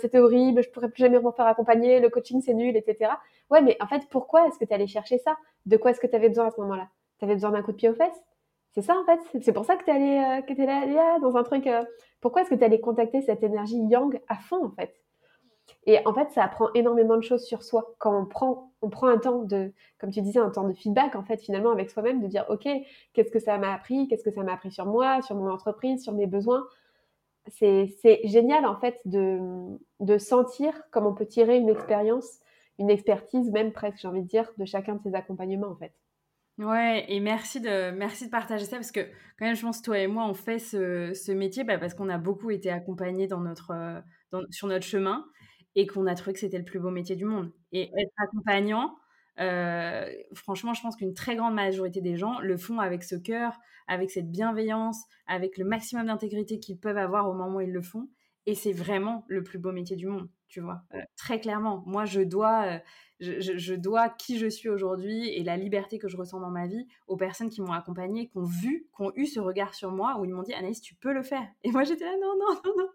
[0.00, 3.10] C'était horrible, je pourrais plus jamais me faire accompagner, le coaching c'est nul, etc.
[3.50, 5.36] Ouais, mais en fait, pourquoi est-ce que tu allé chercher ça?
[5.66, 6.88] De quoi est-ce que tu avais besoin à ce moment-là?
[7.18, 8.22] Tu avais besoin d'un coup de pied aux fesses?
[8.72, 9.42] C'est ça en fait.
[9.42, 11.66] C'est pour ça que tu allé, euh, que es là, dans un truc.
[11.66, 11.84] Euh,
[12.20, 14.94] pourquoi est-ce que tu allé contacter cette énergie yang à fond en fait?
[15.86, 17.94] Et en fait, ça apprend énormément de choses sur soi.
[17.98, 21.14] Quand on prend, on prend un temps de, comme tu disais, un temps de feedback
[21.16, 22.68] en fait finalement avec soi-même, de dire ok,
[23.12, 24.08] qu'est-ce que ça m'a appris?
[24.08, 26.66] Qu'est-ce que ça m'a appris sur moi, sur mon entreprise, sur mes besoins?
[27.48, 29.40] C'est génial en fait de,
[30.00, 32.40] de sentir comment on peut tirer une expérience,
[32.78, 35.92] une expertise même presque, j'ai envie de dire, de chacun de ces accompagnements en fait.
[36.58, 39.00] Ouais, et merci de, merci de partager ça parce que
[39.38, 42.10] quand même, je pense, toi et moi, on fait ce, ce métier bah, parce qu'on
[42.10, 43.98] a beaucoup été accompagnés dans notre, euh,
[44.30, 45.24] dans, sur notre chemin
[45.74, 47.50] et qu'on a trouvé que c'était le plus beau métier du monde.
[47.72, 48.94] Et être accompagnant,
[49.38, 53.58] euh, franchement, je pense qu'une très grande majorité des gens le font avec ce cœur,
[53.86, 57.80] avec cette bienveillance, avec le maximum d'intégrité qu'ils peuvent avoir au moment où ils le
[57.82, 58.10] font.
[58.44, 60.82] Et c'est vraiment le plus beau métier du monde, tu vois?
[60.94, 62.80] Euh, très clairement, moi, je dois
[63.20, 66.86] je, dois qui je suis aujourd'hui et la liberté que je ressens dans ma vie
[67.06, 70.16] aux personnes qui m'ont accompagnée, qui ont vu, qui ont eu ce regard sur moi
[70.18, 71.46] où ils m'ont dit Anaïs, tu peux le faire.
[71.64, 72.88] Et moi j'étais là, non, non, non, non.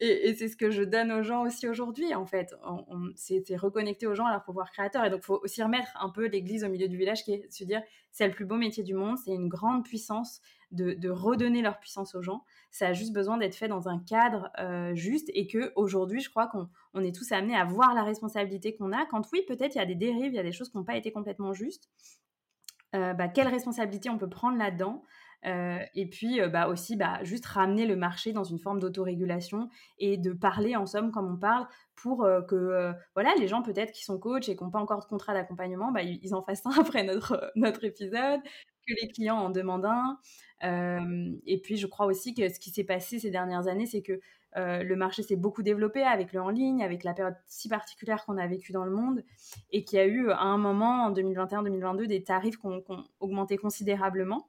[0.00, 2.54] Et, c'est ce que je donne aux gens aussi aujourd'hui, en fait.
[3.14, 5.04] c'est reconnecter aux gens à leur pouvoir créateur.
[5.04, 7.52] Et donc, il faut aussi remettre un peu l'église au milieu du village, qui est
[7.52, 10.40] se dire c'est le plus beau métier du monde, c'est une grande puissance
[10.72, 12.44] de, redonner leur puissance aux gens.
[12.72, 16.30] Ça a juste besoin d'être fait dans un cadre euh, juste et que aujourd'hui, je
[16.30, 19.04] crois qu'on on est tous amenés à voir la responsabilité qu'on a.
[19.06, 20.84] Quand oui, peut-être il y a des dérives, il y a des choses qui n'ont
[20.84, 21.90] pas été complètement justes.
[22.94, 25.02] Euh, bah, quelle responsabilité on peut prendre là-dedans
[25.44, 30.16] euh, et puis bah, aussi bah, juste ramener le marché dans une forme d'autorégulation et
[30.16, 34.18] de parler en somme comme on parle pour que voilà les gens peut-être qui sont
[34.18, 37.02] coachs et qui n'ont pas encore de contrat d'accompagnement, bah, ils en fassent un après
[37.02, 38.40] notre, notre épisode.
[38.86, 40.18] Que les clients en demandent un.
[41.46, 44.20] et puis, je crois aussi que ce qui s'est passé ces dernières années, c'est que
[44.56, 48.36] le marché s'est beaucoup développé avec le en ligne, avec la période si particulière qu'on
[48.38, 49.24] a vécue dans le monde,
[49.70, 52.84] et qu'il y a eu à un moment, en 2021-2022, des tarifs qui ont
[53.20, 54.48] augmenté considérablement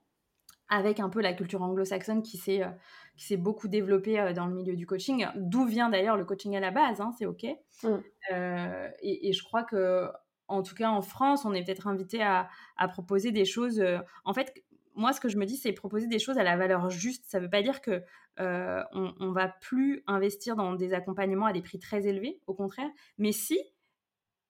[0.68, 2.70] avec un peu la culture anglo-saxonne qui s'est euh,
[3.16, 6.56] qui s'est beaucoup développée euh, dans le milieu du coaching, d'où vient d'ailleurs le coaching
[6.56, 7.46] à la base, hein, c'est ok.
[7.82, 7.88] Mm.
[8.32, 10.08] Euh, et, je crois que
[10.48, 13.82] en tout cas en France, on est peut-être invité à, à, proposer des choses.
[14.24, 14.52] en fait,
[14.94, 17.24] moi, ce que je me dis, c'est proposer des choses à la valeur juste.
[17.26, 18.02] Ça ne veut pas dire que
[18.38, 22.88] on, on va plus investir dans des accompagnements à des prix très élevés, au contraire.
[23.18, 23.58] Mais si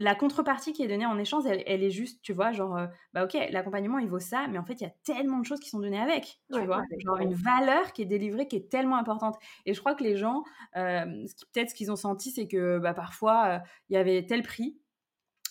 [0.01, 3.25] la contrepartie qui est donnée en échange, elle, est juste, tu vois, genre, euh, bah
[3.25, 5.69] ok, l'accompagnement il vaut ça, mais en fait il y a tellement de choses qui
[5.69, 9.37] sont données avec, tu vois, genre une valeur qui est délivrée qui est tellement importante.
[9.67, 10.43] Et je crois que les gens,
[10.77, 11.05] euh,
[11.53, 14.77] peut-être ce qu'ils ont senti, c'est que bah, parfois euh, il y avait tel prix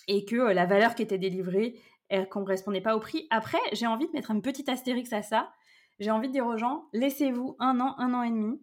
[0.08, 3.26] et que la valeur qui était délivrée, elle correspondait pas au prix.
[3.30, 5.52] Après, j'ai envie de mettre un petit astérix à ça.
[5.98, 8.60] J'ai envie de dire aux gens, laissez-vous un an, un an et demi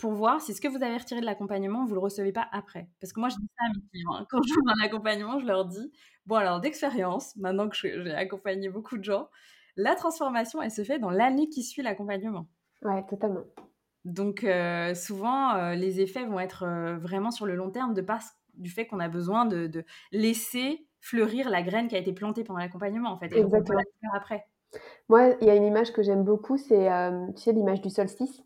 [0.00, 2.48] pour voir si ce que vous avez retiré de l'accompagnement, vous ne le recevez pas
[2.52, 2.88] après.
[3.00, 4.14] Parce que moi, je dis ça à mes clients.
[4.14, 4.26] Hein.
[4.30, 5.92] Quand je fais un accompagnement, je leur dis,
[6.24, 9.28] bon alors d'expérience, maintenant que j'ai accompagné beaucoup de gens,
[9.76, 12.48] la transformation, elle se fait dans l'année qui suit l'accompagnement.
[12.82, 13.44] Ouais, totalement.
[14.04, 18.00] Donc euh, souvent, euh, les effets vont être euh, vraiment sur le long terme de
[18.00, 18.22] par
[18.54, 22.60] du fait qu'on a besoin de, laisser fleurir la graine qui a été plantée pendant
[22.60, 23.32] l'accompagnement, en fait.
[23.32, 23.80] Et Exactement.
[24.02, 24.46] la après.
[25.08, 26.88] Moi, il y a une image que j'aime beaucoup, c'est
[27.34, 28.42] tu sais, l'image du solstice.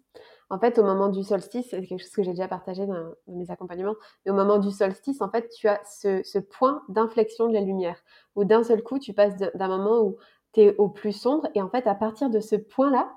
[0.51, 3.51] En fait, au moment du solstice, c'est quelque chose que j'ai déjà partagé dans, mes
[3.51, 7.61] accompagnements, mais au moment du solstice, en fait, tu as ce, point d'inflexion de la
[7.61, 8.03] lumière,
[8.37, 10.17] où d'un seul coup, tu passes d'un moment où
[10.53, 13.11] tu es au plus sombre, et en fait, à partir de ce point-là,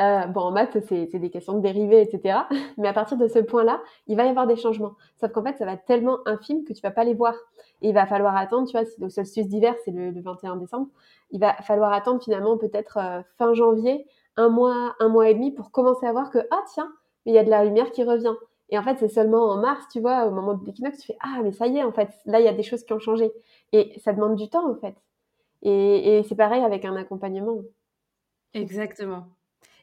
[0.00, 2.40] euh, bon, en maths, c'est des questions de dérivés, etc.
[2.78, 4.94] Mais à partir de ce point-là, il va y avoir des changements.
[5.20, 7.34] Sauf qu'en fait, ça va être tellement infime que tu vas pas les voir.
[7.82, 10.88] Et il va falloir attendre, tu vois, si le solstice d'hiver, c'est le, 21 décembre,
[11.30, 15.52] il va falloir attendre finalement peut-être euh, fin janvier un mois, un mois et demi
[15.52, 16.92] pour commencer à voir que, ah tiens,
[17.24, 18.34] il y a de la lumière qui revient.
[18.70, 21.18] Et en fait, c'est seulement en mars, tu vois, au moment de l'équinoxe, tu fais,
[21.20, 22.98] ah, mais ça y est, en fait, là, il y a des choses qui ont
[22.98, 23.30] changé.
[23.72, 24.96] Et ça demande du temps, en fait.
[25.62, 27.58] Et, c'est pareil avec un accompagnement.
[28.52, 29.26] Exactement.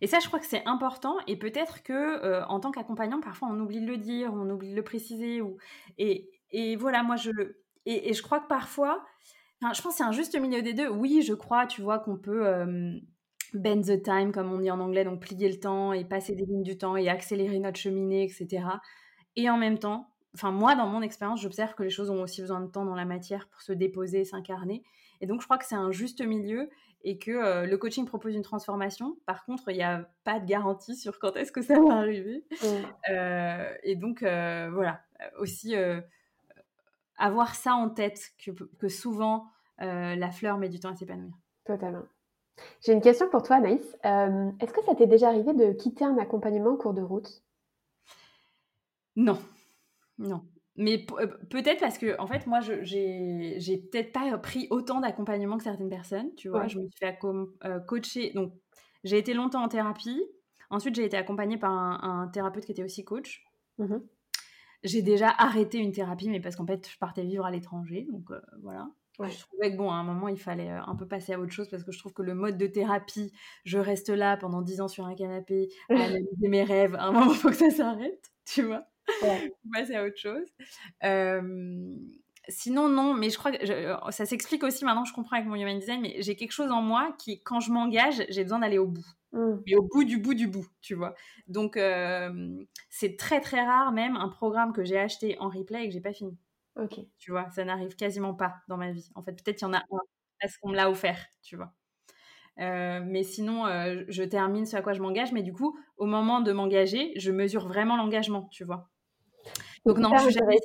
[0.01, 1.15] Et ça, je crois que c'est important.
[1.27, 4.71] Et peut-être que euh, en tant qu'accompagnant, parfois, on oublie de le dire, on oublie
[4.71, 5.41] de le préciser.
[5.97, 7.31] Et, voilà, moi, je...
[7.85, 9.03] Et, et je crois que parfois,
[9.61, 10.89] je pense c'est un juste milieu des deux.
[10.89, 12.45] Oui, je crois, tu vois, qu'on peut...
[13.53, 16.45] Bend the time, comme on dit en anglais, donc plier le temps et passer des
[16.45, 18.63] lignes du temps et accélérer notre cheminée, etc.
[19.35, 22.41] Et en même temps, enfin moi, dans mon expérience, j'observe que les choses ont aussi
[22.41, 24.83] besoin de temps dans la matière pour se déposer, s'incarner.
[25.19, 26.69] Et donc, je crois que c'est un juste milieu
[27.03, 29.17] et que euh, le coaching propose une transformation.
[29.25, 32.45] Par contre, il n'y a pas de garantie sur quand est-ce que ça va arriver.
[32.51, 32.65] Mmh.
[33.11, 35.01] Euh, et donc, euh, voilà,
[35.39, 35.75] aussi
[37.17, 41.33] avoir ça en tête, que, que souvent, la fleur met du temps à s'épanouir.
[41.65, 42.03] Totalement.
[42.81, 43.97] J'ai une question pour toi, Anaïs.
[44.05, 47.43] Euh, est-ce que ça t'est déjà arrivé de quitter un accompagnement en cours de route?
[49.15, 49.39] Non,
[50.17, 50.43] non.
[50.77, 53.57] Mais euh, peut-être parce que, en fait, moi, j'ai,
[53.91, 56.33] peut-être pas pris autant d'accompagnement que certaines personnes.
[56.35, 57.17] Tu vois, je me suis fait
[57.65, 58.31] euh, coacher.
[58.33, 58.53] Donc,
[59.03, 60.21] j'ai été longtemps en thérapie.
[60.69, 63.43] Ensuite, j'ai été accompagnée par un, thérapeute qui était aussi coach.
[63.77, 63.97] Mmh
[64.83, 68.07] j'ai déjà arrêté une thérapie, mais parce qu'en fait, je partais vivre à l'étranger.
[68.09, 68.31] Donc,
[68.63, 68.89] voilà.
[69.29, 71.51] Je trouvais que bon, à un moment, il fallait euh, un peu passer à autre
[71.51, 73.31] chose parce que je trouve que le mode de thérapie,
[73.65, 77.11] je reste là pendant 10 ans sur un canapé à analyser mes rêves, à un
[77.11, 78.83] moment, il faut que ça s'arrête, tu vois.
[79.21, 79.53] Ouais.
[79.73, 80.45] passer à autre chose.
[82.47, 85.55] sinon, non, mais je crois que euh, ça s'explique aussi maintenant, je comprends avec mon
[85.55, 88.77] human design, mais j'ai quelque chose en moi qui, quand je m'engage, j'ai besoin d'aller
[88.77, 89.05] au bout.
[89.33, 89.59] Mmh.
[89.67, 91.15] Et au bout du bout du bout, tu vois.
[91.47, 91.79] Donc,
[92.89, 96.01] c'est très très rare même un programme que j'ai acheté en replay et que j'ai
[96.01, 96.37] pas fini.
[96.77, 96.99] Ok.
[97.17, 99.09] Tu vois, ça n'arrive quasiment pas dans ma vie.
[99.15, 99.99] En fait, peut-être il y en a un
[100.41, 101.73] parce qu'on me l'a offert, tu vois.
[102.59, 105.31] Euh, mais sinon, euh, je termine ce à quoi je m'engage.
[105.31, 108.89] Mais du coup, au moment de m'engager, je mesure vraiment l'engagement, tu vois.
[109.85, 110.57] Donc non, je suis, jamais,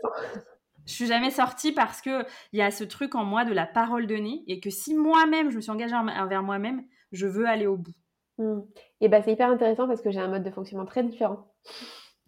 [0.84, 4.06] suis jamais sortie parce que il y a ce truc en moi de la parole
[4.06, 7.76] donnée et que si moi-même je me suis engagée envers moi-même, je veux aller au
[7.76, 7.94] bout.
[8.38, 8.60] Mmh.
[9.00, 11.52] Et ben c'est hyper intéressant parce que j'ai un mode de fonctionnement très différent.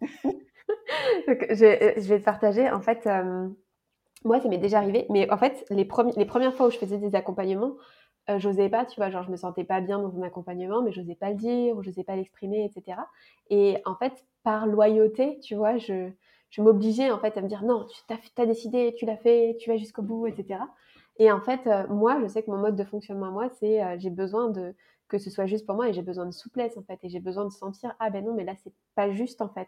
[1.27, 2.69] Donc, je, je, vais te partager.
[2.69, 3.47] En fait, euh,
[4.25, 6.97] moi, ça m'est déjà arrivé, mais en fait, les, les premières fois où je faisais
[6.97, 7.75] des accompagnements,
[8.29, 10.91] euh, j'osais pas, tu vois, genre je me sentais pas bien dans un accompagnement, mais
[10.91, 12.99] j'osais pas le dire ou j'osais pas l'exprimer, etc.
[13.49, 16.09] Et en fait, par loyauté, tu vois, je,
[16.49, 19.69] je m'obligeais en fait à me dire non, tu as, décidé, tu l'as fait, tu
[19.69, 20.59] vas jusqu'au bout, etc.
[21.17, 23.95] Et en fait, euh, moi, je sais que mon mode de fonctionnement, moi, c'est euh,
[23.99, 24.73] j'ai besoin de
[25.09, 27.19] que ce soit juste pour moi et j'ai besoin de souplesse en fait et j'ai
[27.19, 29.67] besoin de sentir ah ben non mais là c'est pas juste en fait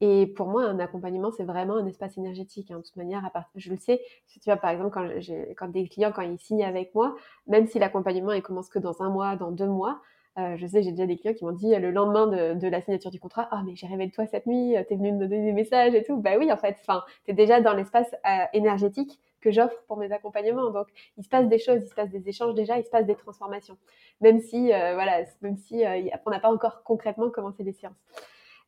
[0.00, 2.70] Et pour moi, un accompagnement, c'est vraiment un espace énergétique.
[2.70, 2.78] Hein.
[2.78, 3.50] De toute manière, à part...
[3.54, 5.08] je le sais, tu vois, par exemple, quand,
[5.56, 7.14] quand des clients, quand ils signent avec moi,
[7.46, 10.00] même si l'accompagnement, il commence que dans un mois, dans deux mois,
[10.38, 12.80] euh, je sais, j'ai déjà des clients qui m'ont dit le lendemain de, de, la
[12.80, 15.44] signature du contrat, ah mais j'ai rêvé de toi cette nuit, t'es venu me donner
[15.44, 16.16] des messages et tout.
[16.16, 20.10] Bah oui, en fait, enfin, t'es déjà dans l'espace euh, énergétique que j'offre pour mes
[20.12, 20.70] accompagnements.
[20.70, 20.86] Donc,
[21.18, 23.16] il se passe des choses, il se passe des échanges déjà, il se passe des
[23.16, 23.76] transformations.
[24.22, 28.00] Même si, euh, voilà, même si euh, on n'a pas encore concrètement commencé les séances.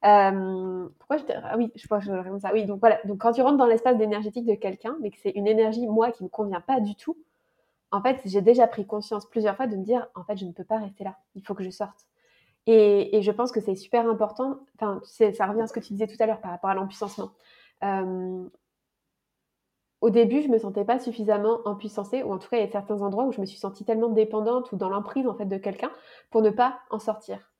[0.04, 2.52] Euh, pourquoi je ah oui, je crois que je réponds ça.
[2.52, 3.00] Oui, donc voilà.
[3.06, 6.10] Donc quand tu rentres dans l'espace énergétique de quelqu'un, mais que c'est une énergie moi
[6.10, 7.16] qui me convient pas du tout,
[7.94, 10.52] en fait, j'ai déjà pris conscience plusieurs fois de me dire, en fait, je ne
[10.52, 11.16] peux pas rester là.
[11.36, 12.06] Il faut que je sorte.
[12.66, 14.58] Et, je pense que c'est super important.
[14.74, 17.30] Enfin, ça revient à ce que tu disais tout à l'heure par rapport à l'empuissancement.
[17.84, 18.48] Euh,
[20.00, 22.70] au début, je me sentais pas suffisamment empuissancée, ou en tout cas, il y a
[22.70, 25.56] certains endroits où je me suis sentie tellement dépendante ou dans l'emprise en fait de
[25.56, 25.92] quelqu'un
[26.30, 27.52] pour ne pas en sortir.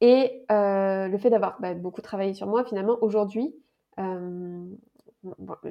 [0.00, 3.54] Et euh, le fait d'avoir bah, beaucoup travaillé sur moi, finalement, aujourd'hui,
[3.98, 4.64] euh,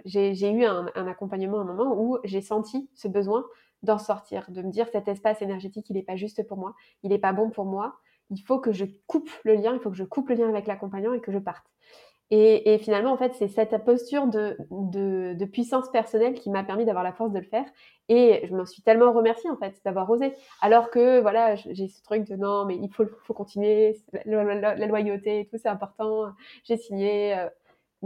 [0.06, 3.46] j'ai eu un, accompagnement à un moment où j'ai senti ce besoin
[3.84, 7.10] d'en sortir, de me dire cet espace énergétique, il n'est pas juste pour moi, il
[7.10, 7.96] n'est pas bon pour moi,
[8.32, 10.68] il faut que je coupe le lien, il faut que je coupe le lien avec
[10.68, 11.66] l'accompagnant et que je parte.
[12.32, 17.14] Et, finalement, en fait, c'est cette posture de, puissance personnelle qui m'a permis d'avoir la
[17.14, 17.66] force de le faire.
[18.10, 20.34] Et je m'en suis tellement remerciée, en fait, d'avoir osé.
[20.60, 25.42] Alors que, voilà, j'ai ce truc de non, mais il faut, faut continuer, la loyauté
[25.42, 26.34] et tout, c'est important.
[26.64, 27.38] J'ai signé.
[27.38, 27.48] Euh,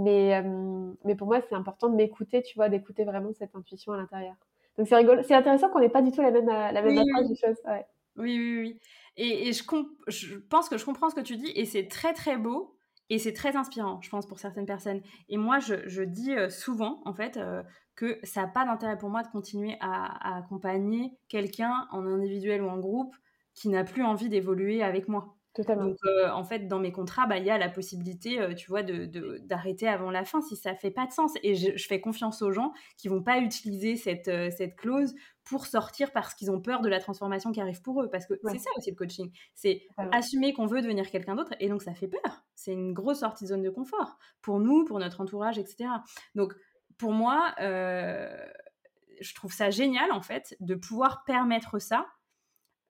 [0.03, 3.93] mais, euh, mais pour moi, c'est important de m'écouter, tu vois, d'écouter vraiment cette intuition
[3.93, 4.35] à l'intérieur.
[4.77, 6.99] Donc c'est rigolo, c'est intéressant qu'on n'ait pas du tout la même, la même oui,
[6.99, 7.29] approche oui.
[7.29, 7.57] des choses.
[7.65, 7.85] Ouais.
[8.15, 8.79] Oui, oui, oui.
[9.17, 9.63] Et, et je,
[10.07, 12.75] je pense que je comprends ce que tu dis et c'est très, très beau
[13.09, 15.01] et c'est très inspirant, je pense, pour certaines personnes.
[15.29, 17.63] Et moi, je, je dis euh, souvent, en fait, euh,
[17.95, 22.61] que ça n'a pas d'intérêt pour moi de continuer à, à accompagner quelqu'un en individuel
[22.61, 23.15] ou en groupe
[23.55, 25.35] qui n'a plus envie d'évoluer avec moi.
[25.59, 25.87] Totalement.
[25.87, 28.69] Donc, euh, en fait, dans mes contrats, bah, il y a la possibilité, euh, tu
[28.69, 31.33] vois, d'arrêter de, de, avant la fin si ça fait pas de sens.
[31.43, 35.13] Et je, je, fais confiance aux gens qui vont pas utiliser cette, euh, cette clause
[35.43, 38.09] pour sortir parce qu'ils ont peur de la transformation qui arrive pour eux.
[38.09, 38.53] Parce que ouais.
[38.53, 39.31] c'est ça aussi le coaching.
[39.53, 41.53] C'est assumer qu'on veut devenir quelqu'un d'autre.
[41.59, 42.45] Et donc, ça fait peur.
[42.55, 45.89] C'est une grosse sortie de zone de confort pour nous, pour notre entourage, etc.
[46.35, 46.53] Donc,
[46.97, 52.05] pour moi, je trouve ça génial, en fait, de pouvoir permettre ça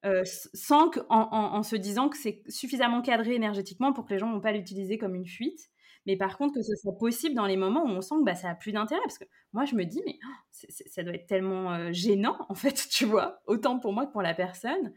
[0.05, 4.13] euh, sans que, en, en, en, se disant que c'est suffisamment cadré énergétiquement pour que
[4.13, 5.69] les gens ne vont pas l'utiliser comme une fuite.
[6.05, 8.35] Mais par contre, que ce soit possible dans les moments où on sent que bah,
[8.35, 9.01] ça n'a plus d'intérêt.
[9.03, 11.27] Parce que moi, je me dis, mais oh, c est, c est, ça doit être
[11.27, 14.93] tellement euh, gênant, en fait, tu vois, autant pour moi que pour la personne,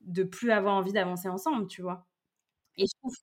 [0.00, 2.06] de plus avoir envie d'avancer ensemble, tu vois.
[2.76, 3.14] Et je trouve,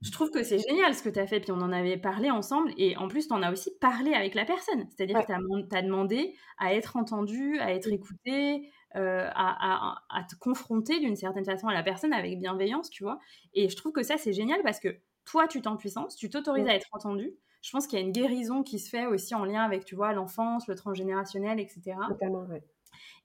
[0.00, 1.40] je trouve que c'est génial ce que tu as fait.
[1.40, 2.72] Puis on en avait parlé ensemble.
[2.76, 4.86] Et en plus, tu en as aussi parlé avec la personne.
[4.90, 5.22] C'est-à-dire ouais.
[5.22, 10.24] que tu as, as, demandé à être entendu, à être écouté, euh, à, à, à,
[10.24, 13.18] te confronter d'une certaine façon à la personne avec bienveillance, tu vois.
[13.52, 16.66] Et je trouve que ça, c'est génial parce que toi, tu t'en puissance, tu t'autorises
[16.66, 17.32] à être entendu.
[17.60, 19.94] Je pense qu'il y a une guérison qui se fait aussi en lien avec, tu
[19.94, 21.96] vois, l'enfance, le transgénérationnel, etc.
[22.08, 22.62] Totalement, ouais.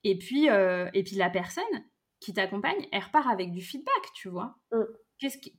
[0.04, 1.64] Et puis, euh, et puis la personne
[2.20, 4.56] qui t'accompagne, elle repart avec du feedback, tu vois.
[4.72, 4.82] Mmh.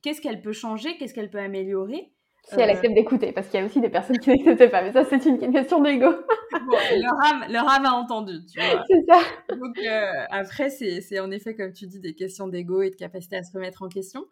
[0.02, 2.13] Qu'est-ce qu'elle qu peut changer Qu'est-ce qu'elle peut améliorer
[2.44, 4.92] si elle accepte d'écouter, parce qu'il y a aussi des personnes qui n'acceptent pas, mais
[4.92, 6.10] ça c'est une question d'ego.
[6.52, 8.84] bon, leur, âme, leur âme a entendu, tu vois.
[8.86, 9.20] C'est ça.
[9.54, 13.36] Donc euh, après, c'est en effet, comme tu dis, des questions d'ego et de capacité
[13.36, 14.26] à se remettre en question.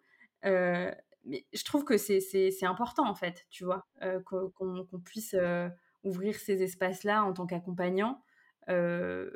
[0.45, 0.91] Euh,
[1.25, 4.49] mais je trouve que c'est important, en fait, tu vois, euh, qu'on
[4.85, 5.69] qu puisse euh,
[6.03, 8.21] ouvrir ces espaces-là en tant qu'accompagnant.
[8.69, 9.29] Euh,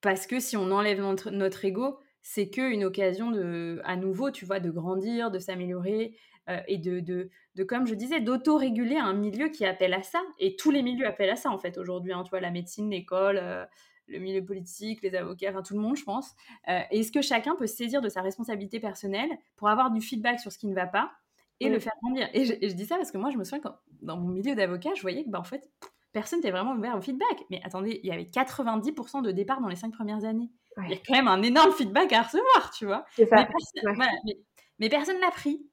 [0.00, 4.44] parce que si on enlève notre, notre ego, c'est qu'une occasion de, à nouveau, tu
[4.44, 6.16] vois, de grandir, de s'améliorer
[6.48, 10.22] euh, et de, de, de, comme je disais, d'auto-réguler un milieu qui appelle à ça.
[10.38, 12.12] Et tous les milieux appellent à ça, en fait, aujourd'hui.
[12.12, 13.64] Hein, tu vois, la médecine, l'école, euh,
[14.06, 16.34] le milieu politique, les avocats, enfin, tout le monde, je pense.
[16.68, 20.40] Euh, Est-ce que chacun peut se saisir de sa responsabilité personnelle pour avoir du feedback
[20.40, 21.10] sur ce qui ne va pas
[21.58, 22.28] et le faire grandir?
[22.32, 24.28] Et je, et je, dis ça parce que moi, je me souviens quand, dans mon
[24.28, 25.68] milieu d'avocat, je voyais que, bah, en fait,
[26.12, 27.44] personne n'était vraiment ouvert au feedback.
[27.50, 30.50] Mais attendez, il y avait 90% de départ dans les cinq premières années.
[30.76, 30.84] Ouais.
[30.86, 33.04] Il y a quand même un énorme feedback à recevoir, tu vois.
[33.16, 33.22] Ça.
[33.22, 33.94] Mais, personne, ouais.
[33.94, 34.38] voilà, mais,
[34.78, 35.66] mais personne l'a pris.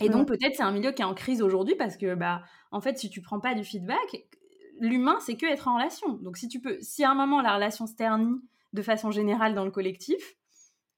[0.00, 2.80] Et donc, peut-être c'est un milieu qui est en crise aujourd'hui parce que, bah, en
[2.80, 4.26] fait, si tu prends pas du feedback,
[4.80, 6.14] l'humain, c'est que être en relation.
[6.14, 8.40] Donc, si tu peux, si à un moment la relation se ternit
[8.72, 10.36] de façon générale dans le collectif,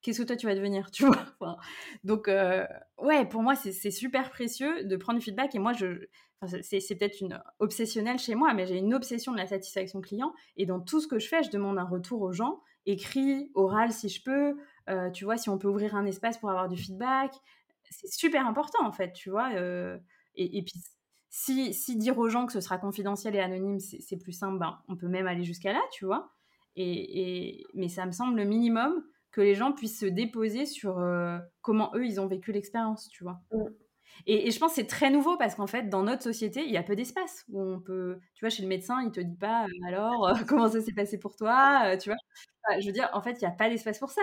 [0.00, 1.24] qu'est-ce que toi tu vas devenir, tu vois?
[1.40, 1.56] Enfin,
[2.04, 2.66] Donc, euh,
[2.98, 5.54] ouais, pour moi, c'est super précieux de prendre du feedback.
[5.54, 6.06] Et moi, je,
[6.40, 10.32] enfin, c'est peut-être une obsessionnelle chez moi, mais j'ai une obsession de la satisfaction client.
[10.56, 13.92] Et dans tout ce que je fais, je demande un retour aux gens, écrit, oral
[13.92, 14.56] si je peux.
[14.88, 17.34] Euh, tu vois, si on peut ouvrir un espace pour avoir du feedback,
[17.90, 19.52] c'est super important en fait, tu vois.
[20.34, 20.74] Et, et, puis,
[21.30, 24.78] si, si, dire aux gens que ce sera confidentiel et anonyme, c'est plus simple, ben,
[24.88, 26.32] on peut même aller jusqu'à là, tu vois.
[26.76, 31.02] Et, et, mais ça me semble le minimum que les gens puissent se déposer sur
[31.62, 33.40] comment eux, ils ont vécu l'expérience, tu vois.
[33.52, 33.64] Mmh.
[34.26, 36.76] Et, je pense que c'est très nouveau parce qu'en fait, dans notre société, il y
[36.76, 38.18] a peu d'espace où on peut.
[38.34, 41.18] Tu vois, chez le médecin, il te dit pas euh, alors comment ça s'est passé
[41.18, 42.18] pour toi, tu vois.
[42.80, 44.22] je veux dire, en fait, il n'y a pas d'espace pour ça.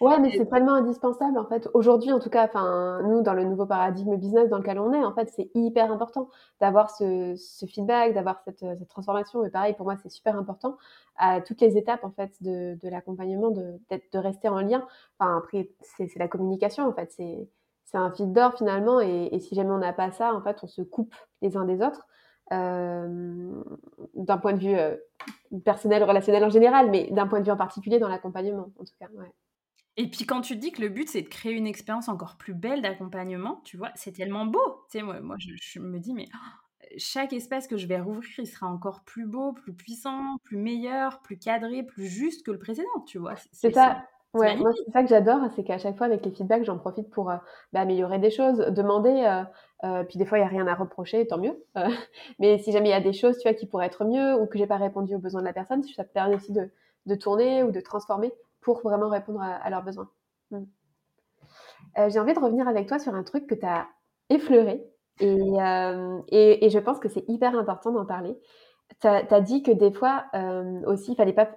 [0.00, 1.68] Ouais, mais c'est tellement indispensable en fait.
[1.72, 5.04] Aujourd'hui, en tout cas, enfin, nous, dans le nouveau paradigme business dans lequel on est,
[5.04, 6.28] en fait, c'est hyper important
[6.60, 9.42] d'avoir ce, ce, feedback, d'avoir cette, cette, transformation.
[9.42, 10.76] Mais pareil, pour moi, c'est super important
[11.16, 14.86] à toutes les étapes en fait de, de l'accompagnement, de, de rester en lien.
[15.18, 17.12] Enfin, après, c'est la communication en fait.
[17.12, 17.48] C'est
[17.90, 19.00] c'est un fil d'or finalement.
[19.00, 21.64] Et, et, si jamais on n'a pas ça, en fait, on se coupe les uns
[21.64, 22.06] des autres.
[22.52, 23.62] Euh,
[24.14, 24.96] d'un point de vue euh,
[25.64, 28.94] personnel, relationnel en général, mais d'un point de vue en particulier dans l'accompagnement, en tout
[28.98, 29.08] cas.
[29.14, 29.30] Ouais.
[29.98, 32.54] Et puis quand tu dis que le but c'est de créer une expérience encore plus
[32.54, 34.84] belle d'accompagnement, tu vois, c'est tellement beau.
[34.90, 38.30] Tu sais, moi, moi je, me dis, mais oh, chaque espace que je vais rouvrir,
[38.38, 42.58] il sera encore plus beau, plus puissant, plus meilleur, plus cadré, plus juste que le
[42.58, 43.34] précédent, tu vois.
[43.52, 44.06] C'est ça.
[44.34, 47.08] Ouais, moi c'est ça que j'adore, c'est qu'à chaque fois avec les feedbacks, j'en profite
[47.10, 47.36] pour euh,
[47.72, 49.08] bah, améliorer des choses, demander.
[49.08, 49.42] Euh,
[49.84, 51.64] euh, puis des fois il y a rien à reprocher, tant mieux.
[52.38, 54.46] mais si jamais il y a des choses, tu vois, qui pourraient être mieux ou
[54.46, 56.70] que j'ai pas répondu aux besoins de la personne, ça te permet aussi de,
[57.06, 60.10] de tourner ou de transformer pour vraiment répondre à, leurs besoins.
[60.50, 60.64] Mm.
[62.08, 63.86] j'ai envie de revenir avec toi sur un truc que tu as
[64.28, 64.84] effleuré
[65.20, 65.36] et,
[66.28, 68.38] et, et, je pense que c'est hyper important d'en parler
[69.00, 71.48] tu as, dit que des fois euh, aussi, fallait pas.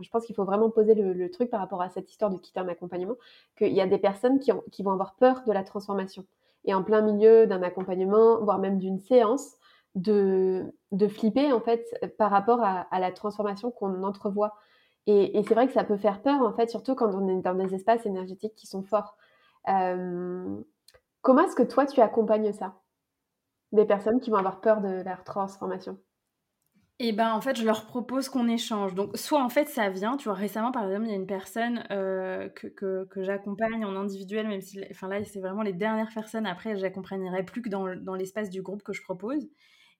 [0.00, 2.58] je pense qu'il faut vraiment poser le, truc par rapport à cette histoire de quitter
[2.60, 3.16] un accompagnement,
[3.56, 6.24] qu'il y a des personnes qui, qui, vont avoir peur de la transformation.
[6.64, 9.56] Et en plein milieu d'un accompagnement, voire même d'une séance,
[9.94, 11.84] de, de flipper en fait
[12.18, 14.54] par rapport à, la transformation qu'on entrevoit.
[15.06, 17.42] Et, et c'est vrai que ça peut faire peur en fait, surtout quand on est
[17.42, 19.16] dans des espaces énergétiques qui sont forts.
[19.68, 20.56] Euh,
[21.22, 22.74] comment est-ce que toi tu accompagnes ça?
[23.72, 25.98] Des personnes qui vont avoir peur de leur transformation
[27.02, 28.94] et ben en fait, je leur propose qu'on échange.
[28.94, 31.26] Donc, soit en fait, ça vient, tu vois, récemment, par exemple, il y a une
[31.26, 32.66] personne euh, que,
[33.06, 36.44] que, j'accompagne en individuel, même si, enfin là, c'est vraiment les dernières personnes.
[36.46, 39.48] Après, j'accompagnerai plus que dans, dans l'espace du groupe que je propose.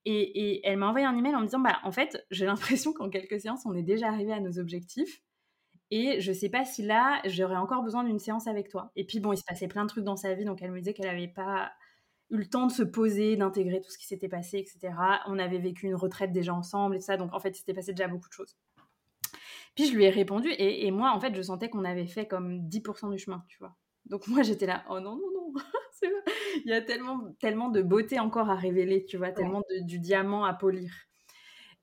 [0.05, 2.44] Et, et elle m'a envoyé un email en me disant, bah en fait, j'ai
[2.84, 5.22] l'impression qu'en quelques séances, on est déjà arrivé à nos objectifs.
[5.90, 8.92] Et je sais pas si là, j'aurais encore besoin d'une séance avec toi.
[8.94, 10.78] Et puis bon, il se passait plein de trucs dans sa vie, donc elle me
[10.78, 11.72] disait qu'elle n'avait pas
[12.31, 14.95] eu le temps de se poser, d'intégrer tout ce qui s'était passé, etc.
[15.26, 17.74] On avait vécu une retraite déjà ensemble et tout ça, donc en fait, il s'était
[17.74, 18.57] passé déjà beaucoup de choses.
[19.74, 22.68] Puis je lui ai répondu, et, moi, en fait, je sentais qu'on avait fait comme
[22.68, 23.76] 10% du chemin, tu vois.
[24.07, 25.53] Donc moi, j'étais là, oh non, non, non,
[26.64, 29.99] il y a tellement, tellement de beauté encore à révéler, tu vois, tellement de, du
[29.99, 30.93] diamant à polir.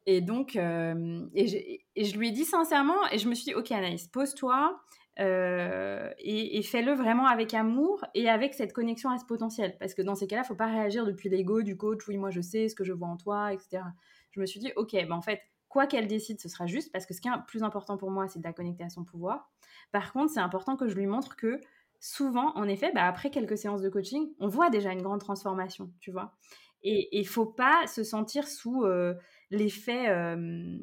[0.06, 3.54] Et donc, euh, et, et, je lui ai dit sincèrement, et je me suis dit,
[3.54, 4.80] ok Anaïs, pose-toi,
[5.20, 9.76] euh, et, fais-le vraiment avec amour et avec cette connexion à ce potentiel.
[9.80, 12.18] Parce que dans ces cas-là, il ne faut pas réagir depuis l'ego du coach, oui,
[12.18, 13.84] moi je sais ce que je vois en toi, etc.
[14.32, 17.06] Je me suis dit, ok, ben en fait, quoi qu'elle décide, ce sera juste, parce
[17.06, 19.50] que ce qui est plus important pour moi, c'est de la connecter à son pouvoir.
[19.92, 21.60] Par contre, c'est important que je lui montre que
[22.00, 25.92] souvent, en effet, bah, après quelques séances de coaching, on voit déjà une grande transformation,
[26.00, 26.36] tu vois.
[26.84, 29.16] Et il faut pas se sentir sous euh,
[29.50, 30.78] l'effet euh,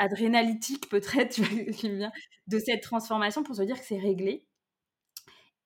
[0.00, 1.40] adrénalytique peut-être
[2.48, 4.46] de cette transformation pour se dire que c'est réglé.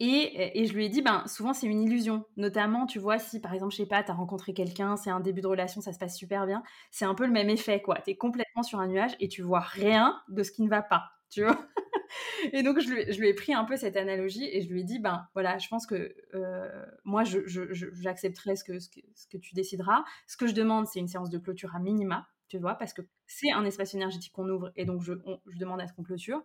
[0.01, 2.25] Et, et, je lui ai dit, ben, souvent c'est une illusion.
[2.37, 5.21] Notamment, tu vois, si par exemple, je sais pas, tu as rencontré quelqu'un, c'est un
[5.21, 8.01] début de relation, ça se passe super bien, c'est un peu le même effet, quoi.
[8.05, 10.83] Tu es complètement sur un nuage et tu vois rien de ce qui ne va
[10.83, 11.65] pas, tu vois.
[12.53, 14.81] et donc, je lui, je lui, ai pris un peu cette analogie et je lui
[14.81, 19.01] ai dit, ben voilà, je pense que euh, moi, j'accepterai je, ce, que, ce, que,
[19.15, 20.05] ce que tu décideras.
[20.27, 23.03] Ce que je demande, c'est une séance de clôture à minima tu vois, parce que
[23.27, 25.15] c'est un espace énergétique qu'on ouvre et donc je,
[25.57, 26.43] demande à ce qu'on clôture.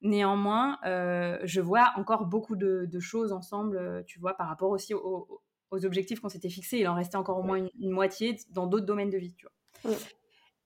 [0.00, 4.94] Néanmoins, euh, je vois encore beaucoup de, choses ensemble, euh, tu vois, par rapport aussi
[4.94, 6.78] aux, objectifs qu'on s'était fixés.
[6.78, 9.46] Il en restait encore au moins une, moitié dans d'autres domaines de vie, tu
[9.84, 9.96] vois.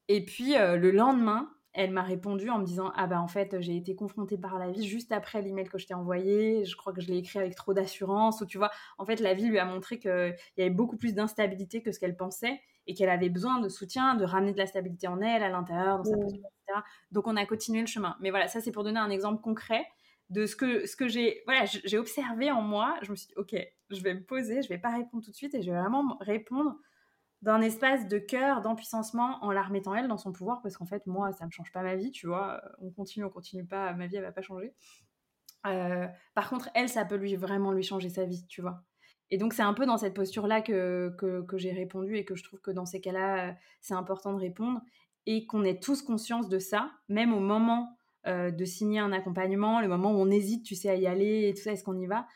[0.09, 3.61] Et puis euh, le lendemain, elle m'a répondu en me disant Ah ben en fait,
[3.61, 6.64] j'ai été confrontée par la vie juste après l'email que je t'ai envoyé.
[6.64, 8.41] Je crois que je l'ai écrit avec trop d'assurance.
[8.41, 11.14] Ou tu vois, en fait, la vie lui a montré qu'il y avait beaucoup plus
[11.14, 14.66] d'instabilité que ce qu'elle pensait et qu'elle avait besoin de soutien, de ramener de la
[14.66, 16.80] stabilité en elle, à l'intérieur, dans sa posture, etc.
[17.11, 18.16] Donc on a continué le chemin.
[18.20, 19.87] Mais voilà, ça c'est pour donner un exemple concret
[20.30, 22.97] de ce que, ce que j'ai voilà, j'ai observé en moi.
[23.03, 23.57] Je me suis dit, ok,
[23.91, 26.16] je vais me poser, je vais pas répondre tout de suite et je vais vraiment
[26.20, 26.76] répondre
[27.43, 31.07] d'un espace de cœur, d'empuissancement en la remettant elle dans son pouvoir parce qu'en fait,
[31.07, 32.62] moi, ça me change pas ma vie, tu vois.
[32.80, 34.74] On continue, on continue pas, ma vie, elle va pas changer.
[35.66, 38.82] Euh, par contre, elle, ça peut lui vraiment lui changer sa vie, tu vois.
[39.31, 42.45] Et donc, c'est un peu dans cette posture-là que, que, j'ai répondu et que je
[42.45, 44.81] trouve que dans ces cas-là, c'est important de répondre
[45.27, 47.97] et qu'on ait tous conscience de ça, même au moment
[48.27, 51.49] euh, de signer un accompagnement, le moment où on hésite, tu sais, à y aller
[51.49, 52.27] et tout ça, est-ce qu'on y va?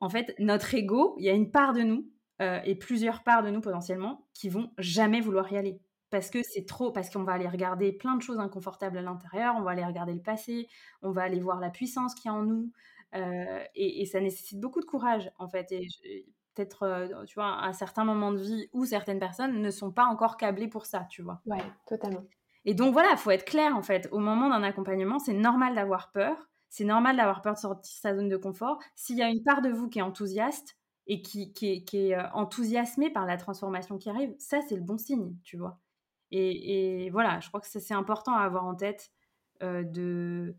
[0.00, 2.10] En fait, notre ego, il y a une part de nous
[2.42, 5.80] euh, et plusieurs parts de nous potentiellement qui vont jamais vouloir y aller.
[6.10, 9.54] Parce que c'est trop, parce qu'on va aller regarder plein de choses inconfortables à l'intérieur,
[9.56, 10.68] on va aller regarder le passé,
[11.02, 12.70] on va aller voir la puissance qu'il y a en nous,
[13.14, 15.70] euh, et, ça nécessite beaucoup de courage, en fait.
[15.72, 15.86] Et
[16.54, 20.36] peut-être, tu vois, à certains moments de vie où certaines personnes ne sont pas encore
[20.36, 21.40] câblées pour ça, tu vois.
[21.46, 22.24] Ouais, totalement.
[22.64, 24.08] Et donc voilà, il faut être clair en fait.
[24.10, 26.48] Au moment d'un accompagnement, c'est normal d'avoir peur.
[26.70, 28.78] C'est normal d'avoir peur de sortir de sa zone de confort.
[28.94, 32.10] S'il y a une part de vous qui est enthousiaste et qui, qui est, qui
[32.10, 35.78] est enthousiasmée par la transformation qui arrive, ça c'est le bon signe, tu vois.
[36.30, 39.12] Et, et voilà, je crois que c'est important à avoir en tête
[39.60, 40.56] de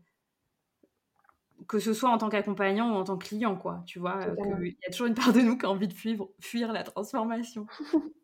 [1.68, 3.82] que ce soit en tant qu'accompagnant ou en tant que client, quoi.
[3.86, 4.20] Tu vois,
[4.60, 6.82] il y a toujours une part de nous qui a envie de fuir, fuir la
[6.82, 7.66] transformation.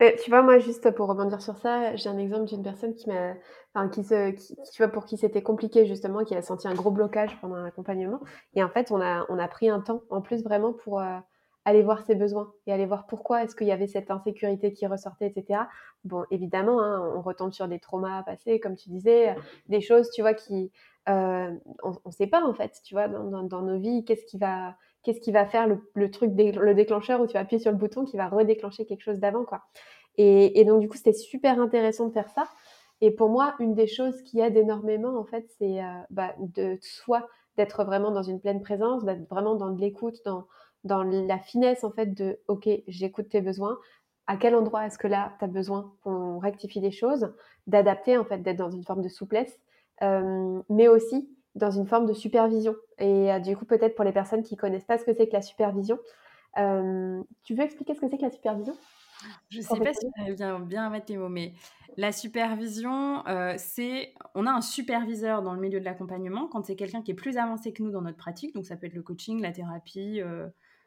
[0.00, 3.34] tu vois, moi, juste pour rebondir sur ça, j'ai un exemple d'une personne qui m'a,
[3.74, 6.74] enfin, qui se, qui, tu vois, pour qui c'était compliqué justement, qui a senti un
[6.74, 8.20] gros blocage pendant un accompagnement.
[8.54, 11.18] Et en fait, on a, on a pris un temps en plus vraiment pour euh,
[11.64, 14.86] aller voir ses besoins et aller voir pourquoi est-ce qu'il y avait cette insécurité qui
[14.86, 15.60] ressortait, etc.
[16.04, 19.36] Bon, évidemment, hein, on retombe sur des traumas passés, comme tu disais,
[19.68, 20.72] des choses, tu vois, qui,
[21.08, 21.50] euh,
[21.82, 25.20] on ne sait pas en fait, tu vois, dans, nos vies, qu'est-ce qui va, qu'est-ce
[25.20, 28.16] qui va faire le, truc, le déclencheur où tu vas appuyer sur le bouton qui
[28.16, 29.62] va redéclencher quelque chose d'avant, quoi.
[30.18, 32.44] Et, donc du coup, c'était super intéressant de faire ça.
[33.00, 36.78] Et pour moi, une des choses qui aide énormément, en fait, c'est euh, bah, de
[36.80, 40.46] soit d'être vraiment dans une pleine présence, d'être vraiment dans de l'écoute, dans,
[40.84, 43.78] dans la finesse en fait de OK, j'écoute tes besoins.
[44.26, 47.32] À quel endroit est-ce que là tu as besoin qu'on rectifie des choses,
[47.66, 49.58] d'adapter en fait, d'être dans une forme de souplesse
[50.02, 52.74] euh, mais aussi dans une forme de supervision.
[52.98, 55.34] Et euh, du coup, peut-être pour les personnes qui connaissent pas ce que c'est que
[55.34, 55.98] la supervision,
[56.58, 58.74] euh, tu veux expliquer ce que c'est que la supervision?
[59.50, 61.52] Je ne sais pas si tu bien, bien mettre tes mots, mais
[61.96, 63.22] la supervision,
[63.56, 67.14] c'est on a un superviseur dans le milieu de l'accompagnement quand c'est quelqu'un qui est
[67.14, 68.52] plus avancé que nous dans notre pratique.
[68.54, 70.20] Donc ça peut être le coaching, la thérapie.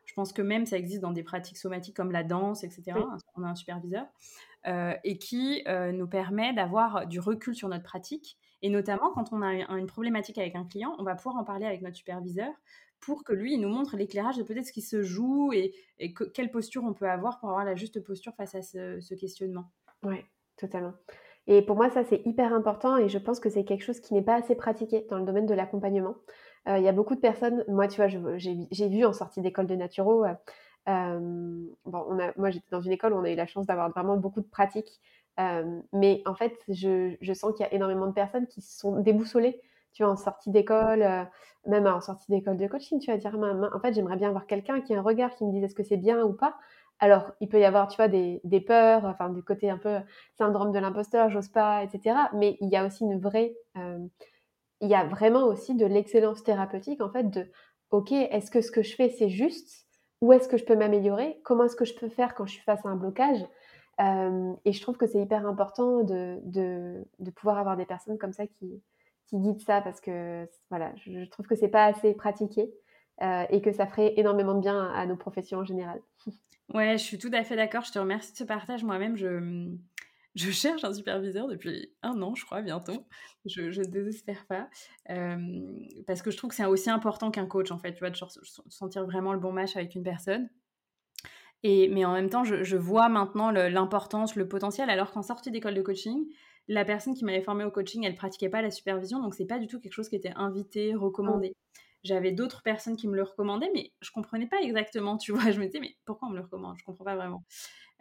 [0.06, 2.98] Je pense que même ça existe dans des pratiques somatiques comme la danse, etc.
[3.36, 4.06] On a un superviseur
[5.04, 9.54] et qui nous permet d'avoir du recul sur notre pratique et notamment, quand on a
[9.78, 12.52] une problématique avec un client, on va pouvoir en parler avec notre superviseur
[13.00, 15.76] pour que lui, il nous montre l'éclairage de peut-être ce qui se joue et,
[16.34, 19.66] quelle posture on peut avoir pour avoir la juste posture face à ce, questionnement.
[20.02, 20.18] Oui,
[20.58, 20.94] totalement.
[21.46, 24.16] Et pour moi, ça, c'est hyper important et je pense que c'est quelque chose qui
[24.16, 26.16] n'est pas assez pratiqué dans le domaine de l'accompagnement.
[26.68, 29.68] Euh, il y a beaucoup de personnes, moi, tu vois, j'ai vu en sortie d'école
[29.68, 30.34] de naturo, euh,
[30.90, 32.06] euh, bon,
[32.38, 34.48] moi, j'étais dans une école où on a eu la chance d'avoir vraiment beaucoup de
[34.48, 35.00] pratiques
[35.40, 39.00] euh, mais en fait, je, je sens qu'il y a énormément de personnes qui sont
[39.02, 39.62] déboussolées.
[39.94, 41.24] Tu vois, en sortie d'école, euh,
[41.68, 44.82] même en sortie d'école de coaching, tu vas dire, en fait, j'aimerais bien avoir quelqu'un
[44.82, 46.56] qui a un regard qui me dise est-ce que c'est bien ou pas.
[47.00, 49.98] Alors, il peut y avoir, tu vois, des, des peurs, enfin, du côté un peu
[50.38, 52.30] syndrome de l'imposteur, j'ose pas, etc.
[52.34, 54.00] Mais il y a aussi une vraie, euh,
[54.82, 57.48] il y a vraiment aussi de l'excellence thérapeutique, en fait, de,
[57.92, 59.86] ok, est-ce que ce que je fais, c'est juste?
[60.22, 61.40] Où est-ce que je peux m'améliorer?
[61.44, 63.46] Comment est-ce que je peux faire quand je suis face à un blocage?
[64.00, 68.34] Et je trouve que c'est hyper important de, de, de, pouvoir avoir des personnes comme
[68.34, 68.82] ça qui,
[69.28, 72.74] qui guident ça parce que voilà, je, trouve que c'est pas assez pratiqué
[73.22, 76.02] euh, et que ça ferait énormément de bien à, nos professions en général.
[76.74, 77.84] Ouais, je suis tout à fait d'accord.
[77.84, 78.84] Je te remercie de ce partage.
[78.84, 79.70] Moi-même, je,
[80.36, 83.06] je cherche un superviseur depuis un an, je crois, bientôt.
[83.46, 84.70] Je ne désespère pas.
[86.08, 88.18] parce que je trouve que c'est aussi important qu'un coach, en fait, tu vois, de
[88.70, 90.50] sentir vraiment le bon match avec une personne
[91.90, 95.82] mais en même temps, je, vois maintenant l'importance, le, potentiel, alors qu'en sortie d'école de
[95.82, 96.26] coaching,
[96.68, 99.60] la personne qui m'avait formée au coaching, elle pratiquait pas la supervision, donc c'est pas
[99.60, 101.54] du tout quelque chose qui était invité, recommandé.
[101.54, 101.82] Oh.
[102.06, 105.40] J'avais d'autres personnes qui me le recommandaient, mais je comprenais pas exactement, tu vois.
[105.52, 106.78] Je me disais, mais pourquoi on me le recommande?
[106.78, 107.44] Je comprends pas vraiment.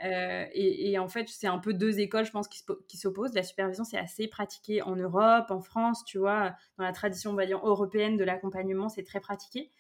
[0.05, 3.33] Euh, et, en fait, c'est un peu deux écoles, je pense, qui s'opposent.
[3.33, 6.55] La supervision, c'est assez pratiqué en Europe, en France, tu vois.
[6.77, 9.71] Dans la tradition, on va dire, européenne de l'accompagnement, c'est très pratiqué.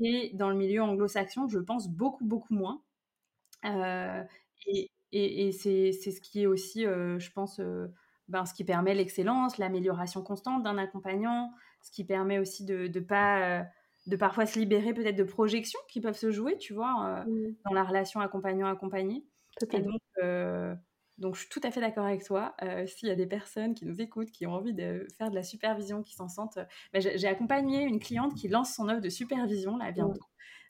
[0.00, 2.80] Et dans le milieu anglo-saxon, je pense beaucoup, beaucoup moins.
[3.64, 4.22] Euh,
[4.66, 7.60] et, c'est ce qui est aussi, euh, je pense,
[8.28, 11.52] ben, ce qui permet l'excellence, l'amélioration constante d'un accompagnant,
[11.84, 13.64] ce qui permet aussi de ne pas
[14.06, 17.54] de parfois se libérer peut-être de projections qui peuvent se jouer, tu vois, mmh.
[17.64, 19.24] dans la relation accompagnant-accompagné.
[19.72, 20.00] Et donc,
[21.16, 22.56] donc, je suis tout à fait d'accord avec toi.
[22.86, 25.44] S'il y a des personnes qui nous écoutent, qui ont envie de faire de la
[25.44, 26.58] supervision, qui s'en sentent...
[26.92, 30.20] Ben, j'ai accompagné une cliente qui lance son offre de supervision, là, bientôt.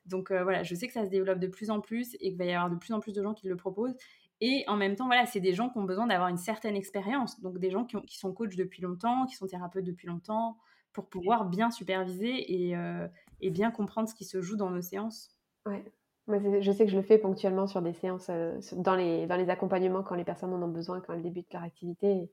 [0.07, 2.37] Donc euh, voilà, je sais que ça se développe de plus en plus et qu'il
[2.39, 3.97] va y avoir de plus en plus de gens qui le proposent.
[4.41, 7.41] Et en même temps, voilà, c'est des gens qui ont besoin d'avoir une certaine expérience.
[7.41, 10.59] Donc des gens qui, sont coachs depuis longtemps, qui sont thérapeutes depuis longtemps,
[10.95, 13.07] pour pouvoir bien superviser et, euh,
[13.43, 15.37] bien comprendre ce qui se joue dans nos séances.
[15.67, 15.85] Ouais.
[16.27, 19.37] Moi, je sais que je le fais ponctuellement sur des séances, euh, dans, les, dans
[19.37, 22.31] les accompagnements quand les personnes en ont besoin, quand elles débutent leur activité.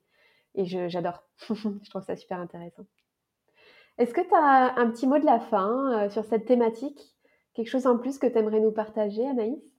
[0.54, 1.22] Et, j'adore.
[1.50, 2.86] je trouve ça super intéressant.
[3.98, 7.14] Est-ce que tu as un petit mot de la fin sur cette thématique?
[7.52, 9.72] Quelque chose en plus que tu aimerais nous partager, Anaïs?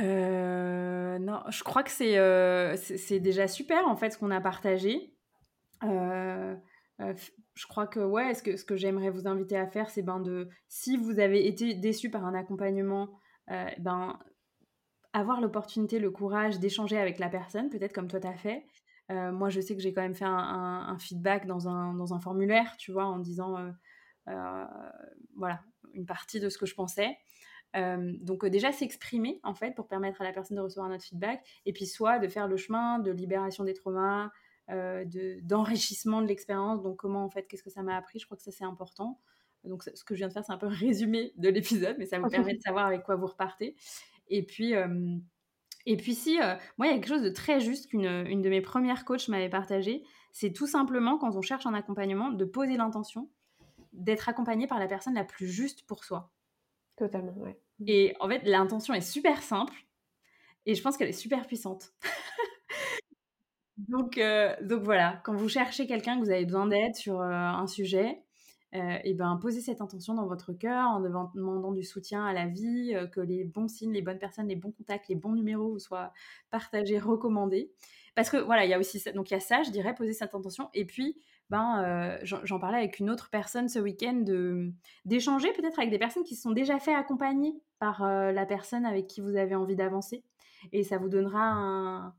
[0.00, 4.40] Euh, non, je crois que c'est euh, c'est déjà super en fait ce qu'on a
[4.40, 5.14] partagé.
[5.84, 6.54] Euh,
[7.54, 10.20] je crois que ouais, ce que, ce que j'aimerais vous inviter à faire, c'est ben
[10.20, 13.10] de, si vous avez été déçu par un accompagnement,
[13.48, 14.18] ben
[15.12, 18.64] avoir l'opportunité, le courage d'échanger avec la personne, peut-être comme toi tu as fait.
[19.10, 22.76] moi, je sais que j'ai quand même fait un, feedback dans un, dans un, formulaire,
[22.78, 23.58] tu vois, en disant,
[24.26, 25.60] voilà,
[25.94, 27.16] une partie de ce que je pensais.
[27.74, 31.72] donc déjà s'exprimer en fait pour permettre à la personne de recevoir notre feedback et
[31.72, 34.30] puis soit de faire le chemin de libération des traumas,
[34.68, 36.82] d'enrichissement de, l'expérience.
[36.82, 38.18] Donc comment en fait, qu'est-ce que ça m'a appris?
[38.18, 39.20] Je crois que ça c'est important.
[39.64, 42.18] Donc ce que je viens de faire c'est un peu résumé de l'épisode, mais ça
[42.18, 43.76] vous permet de savoir avec quoi vous repartez.
[44.28, 44.74] Et puis
[45.84, 46.38] et puis si,
[46.78, 49.28] moi il y a quelque chose de très juste qu'une une de mes premières coachs
[49.28, 53.28] m'avait partagé, c'est tout simplement quand on cherche un accompagnement de poser l'intention
[53.92, 56.32] d'être accompagné par la personne la plus juste pour soi.
[56.96, 57.60] Totalement, ouais.
[57.86, 59.74] Et en fait, l'intention est super simple
[60.66, 61.92] et je pense qu'elle est super puissante.
[63.88, 67.30] donc, euh, donc voilà, quand vous cherchez quelqu'un, que vous avez besoin d'aide sur euh,
[67.30, 68.22] un sujet,
[68.74, 72.46] euh, et ben posez cette intention dans votre cœur en demandant du soutien à la
[72.46, 75.78] vie, que les bons signes, les bonnes personnes, les bons contacts, les bons numéros vous
[75.78, 76.12] soient
[76.50, 77.70] partagés, recommandés.
[78.14, 79.12] Parce que voilà, il y a aussi ça.
[79.12, 80.70] Donc il y a ça, je dirais, poser cette intention.
[80.72, 81.18] Et puis,
[81.50, 84.24] ben, j'en parlais avec une autre personne ce week-end,
[85.04, 89.06] d'échanger peut-être avec des personnes qui se sont déjà fait accompagner par la personne avec
[89.06, 90.24] qui vous avez envie d'avancer.
[90.72, 92.14] Et ça vous donnera un,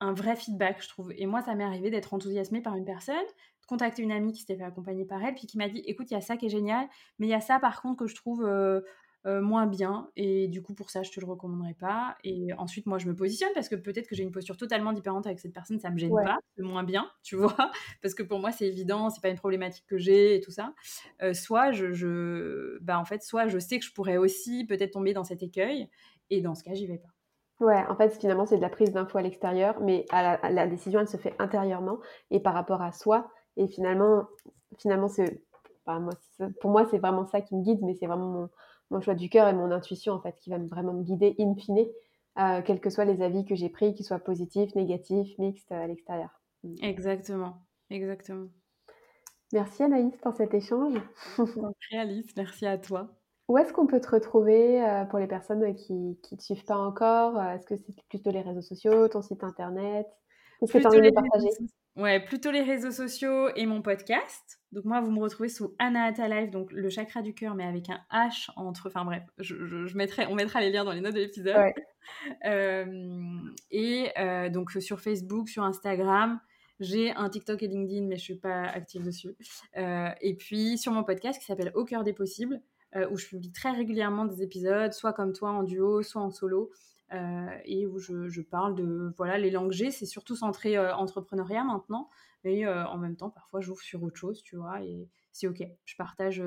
[0.00, 1.12] un, vrai feedback, je trouve.
[1.16, 4.40] Et moi, ça m'est arrivé d'être enthousiasmée par une personne, de contacter une amie qui
[4.40, 6.46] s'était fait accompagner par elle, puis qui m'a dit, écoute, il y a ça qui
[6.46, 6.88] est génial,
[7.18, 8.44] mais il y a ça par contre que je trouve...
[8.44, 8.80] Euh,
[9.26, 10.08] euh, moins bien.
[10.16, 12.16] Et du coup, pour ça, je te le recommanderais pas.
[12.22, 15.26] Et ensuite, moi, je me positionne parce que peut-être que j'ai une posture totalement différente
[15.26, 17.70] avec cette personne, ça me gêne pas, c'est moins bien, tu vois.
[18.00, 20.72] Parce que pour moi, c'est évident, c'est pas une problématique que j'ai et tout ça.
[21.22, 24.92] Euh, soit je, je, bah, en fait, soit je sais que je pourrais aussi peut-être
[24.92, 25.90] tomber dans cet écueil.
[26.30, 27.17] Et dans ce cas, j'y vais pas.
[27.60, 31.00] Ouais, en fait, finalement, c'est de la prise d'infos à l'extérieur, mais à la, décision,
[31.00, 31.98] elle se fait intérieurement
[32.30, 33.30] et par rapport à soi.
[33.56, 34.28] Et finalement,
[34.78, 35.42] finalement, c'est,
[35.86, 36.10] moi,
[36.60, 38.48] pour moi, c'est vraiment ça qui me guide, mais c'est vraiment mon,
[38.90, 41.54] mon choix du cœur et mon intuition en fait qui va vraiment me guider in
[41.54, 41.86] fine,
[42.38, 45.86] euh, quels que soient les avis que j'ai pris, qu'ils soient positifs, négatifs, mixtes à
[45.86, 46.40] l'extérieur.
[46.64, 46.74] Mm.
[46.82, 48.48] Exactement, exactement.
[49.52, 50.94] Merci Anaïs pour cet échange.
[51.38, 53.17] Merci Alice, merci à toi.
[53.48, 56.76] Où est-ce qu'on peut te retrouver euh, pour les personnes qui ne te suivent pas
[56.76, 60.06] encore Est-ce que c'est plutôt les réseaux sociaux, ton site internet
[60.60, 61.48] Qu'est-ce que tu as envie de partager
[61.98, 64.60] Ouais, plutôt les réseaux sociaux et mon podcast.
[64.70, 67.90] Donc moi, vous me retrouvez sous Anahata Life, donc le chakra du cœur, mais avec
[67.90, 68.86] un H entre.
[68.86, 71.56] Enfin bref, je, mettrai, on mettra les liens dans les notes de l'épisode.
[72.46, 73.36] Euh,
[73.70, 76.40] et euh, donc sur Facebook, sur Instagram,
[76.80, 79.36] j'ai un TikTok et LinkedIn, mais je suis pas active dessus.
[79.76, 82.62] Euh, et puis sur mon podcast qui s'appelle Au cœur des possibles,
[83.10, 86.70] où je publie très régulièrement des épisodes, soit comme toi en duo, soit en solo.
[87.14, 91.64] Euh, et où je, parle de voilà les langues G, c'est surtout centré euh, entrepreneuriat
[91.64, 92.10] maintenant,
[92.44, 95.62] mais euh, en même temps parfois j'ouvre sur autre chose, tu vois, et c'est ok.
[95.86, 96.42] Je partage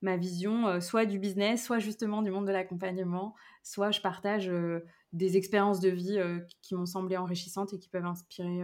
[0.00, 4.50] ma vision, soit du business, soit justement du monde de l'accompagnement, soit je partage
[5.12, 6.18] des expériences de vie
[6.62, 8.62] qui m'ont semblé enrichissantes et qui peuvent inspirer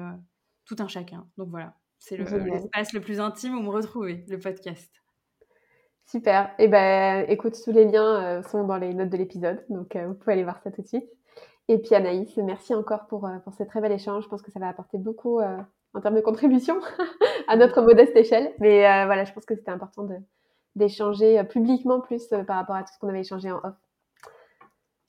[0.64, 1.28] tout un chacun.
[1.36, 5.01] Donc voilà, c'est l'espace le, plus intime où me retrouver, le podcast.
[6.06, 6.50] Super.
[6.58, 10.14] Et eh ben, écoute, tous les liens sont dans les notes de l'épisode, donc vous
[10.14, 11.08] pouvez aller voir ça tout de suite.
[11.68, 14.24] Et puis Anaïs, merci encore pour, euh, pour ce très bel échange.
[14.24, 15.58] Je pense que ça va apporter beaucoup euh,
[15.94, 16.80] en termes de contribution
[17.48, 18.52] à notre modeste échelle.
[18.58, 20.06] Mais euh, voilà, je pense que c'était important
[20.74, 23.76] d'échanger publiquement plus par rapport à tout ce qu'on avait échangé en off.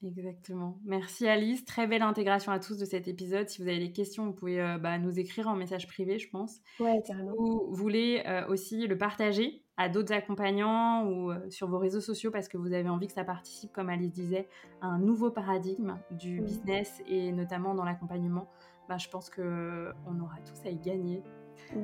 [0.06, 0.78] Exactement.
[0.84, 1.64] Merci Alice.
[1.64, 3.48] Très belle intégration à tous de cet épisode.
[3.48, 6.60] Si vous avez des questions, vous pouvez bah, nous écrire en message privé, je pense.
[6.82, 7.34] Ouais, carrément.
[7.38, 12.48] Vous voulez aussi le partager à d'autres accompagnants ou euh, sur vos réseaux sociaux parce
[12.48, 14.48] que vous avez envie que ça participe, comme Alice disait,
[14.82, 18.48] à un nouveau paradigme du business et notamment dans l'accompagnement,
[18.88, 21.24] bah, je pense qu'on aura tous à y gagner.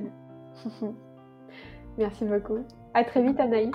[1.97, 2.65] Merci beaucoup.
[2.93, 3.71] À très vite, Anaïs.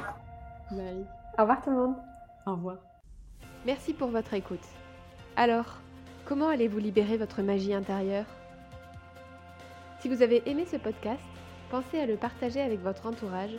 [0.70, 1.06] Bye.
[1.38, 1.96] Au revoir tout le monde.
[2.46, 2.78] Au revoir.
[3.66, 4.64] Merci pour votre écoute.
[5.36, 5.80] Alors,
[6.24, 8.26] comment allez-vous libérer votre magie intérieure?
[9.98, 11.22] Si vous avez aimé ce podcast,
[11.70, 13.58] pensez à le partager avec votre entourage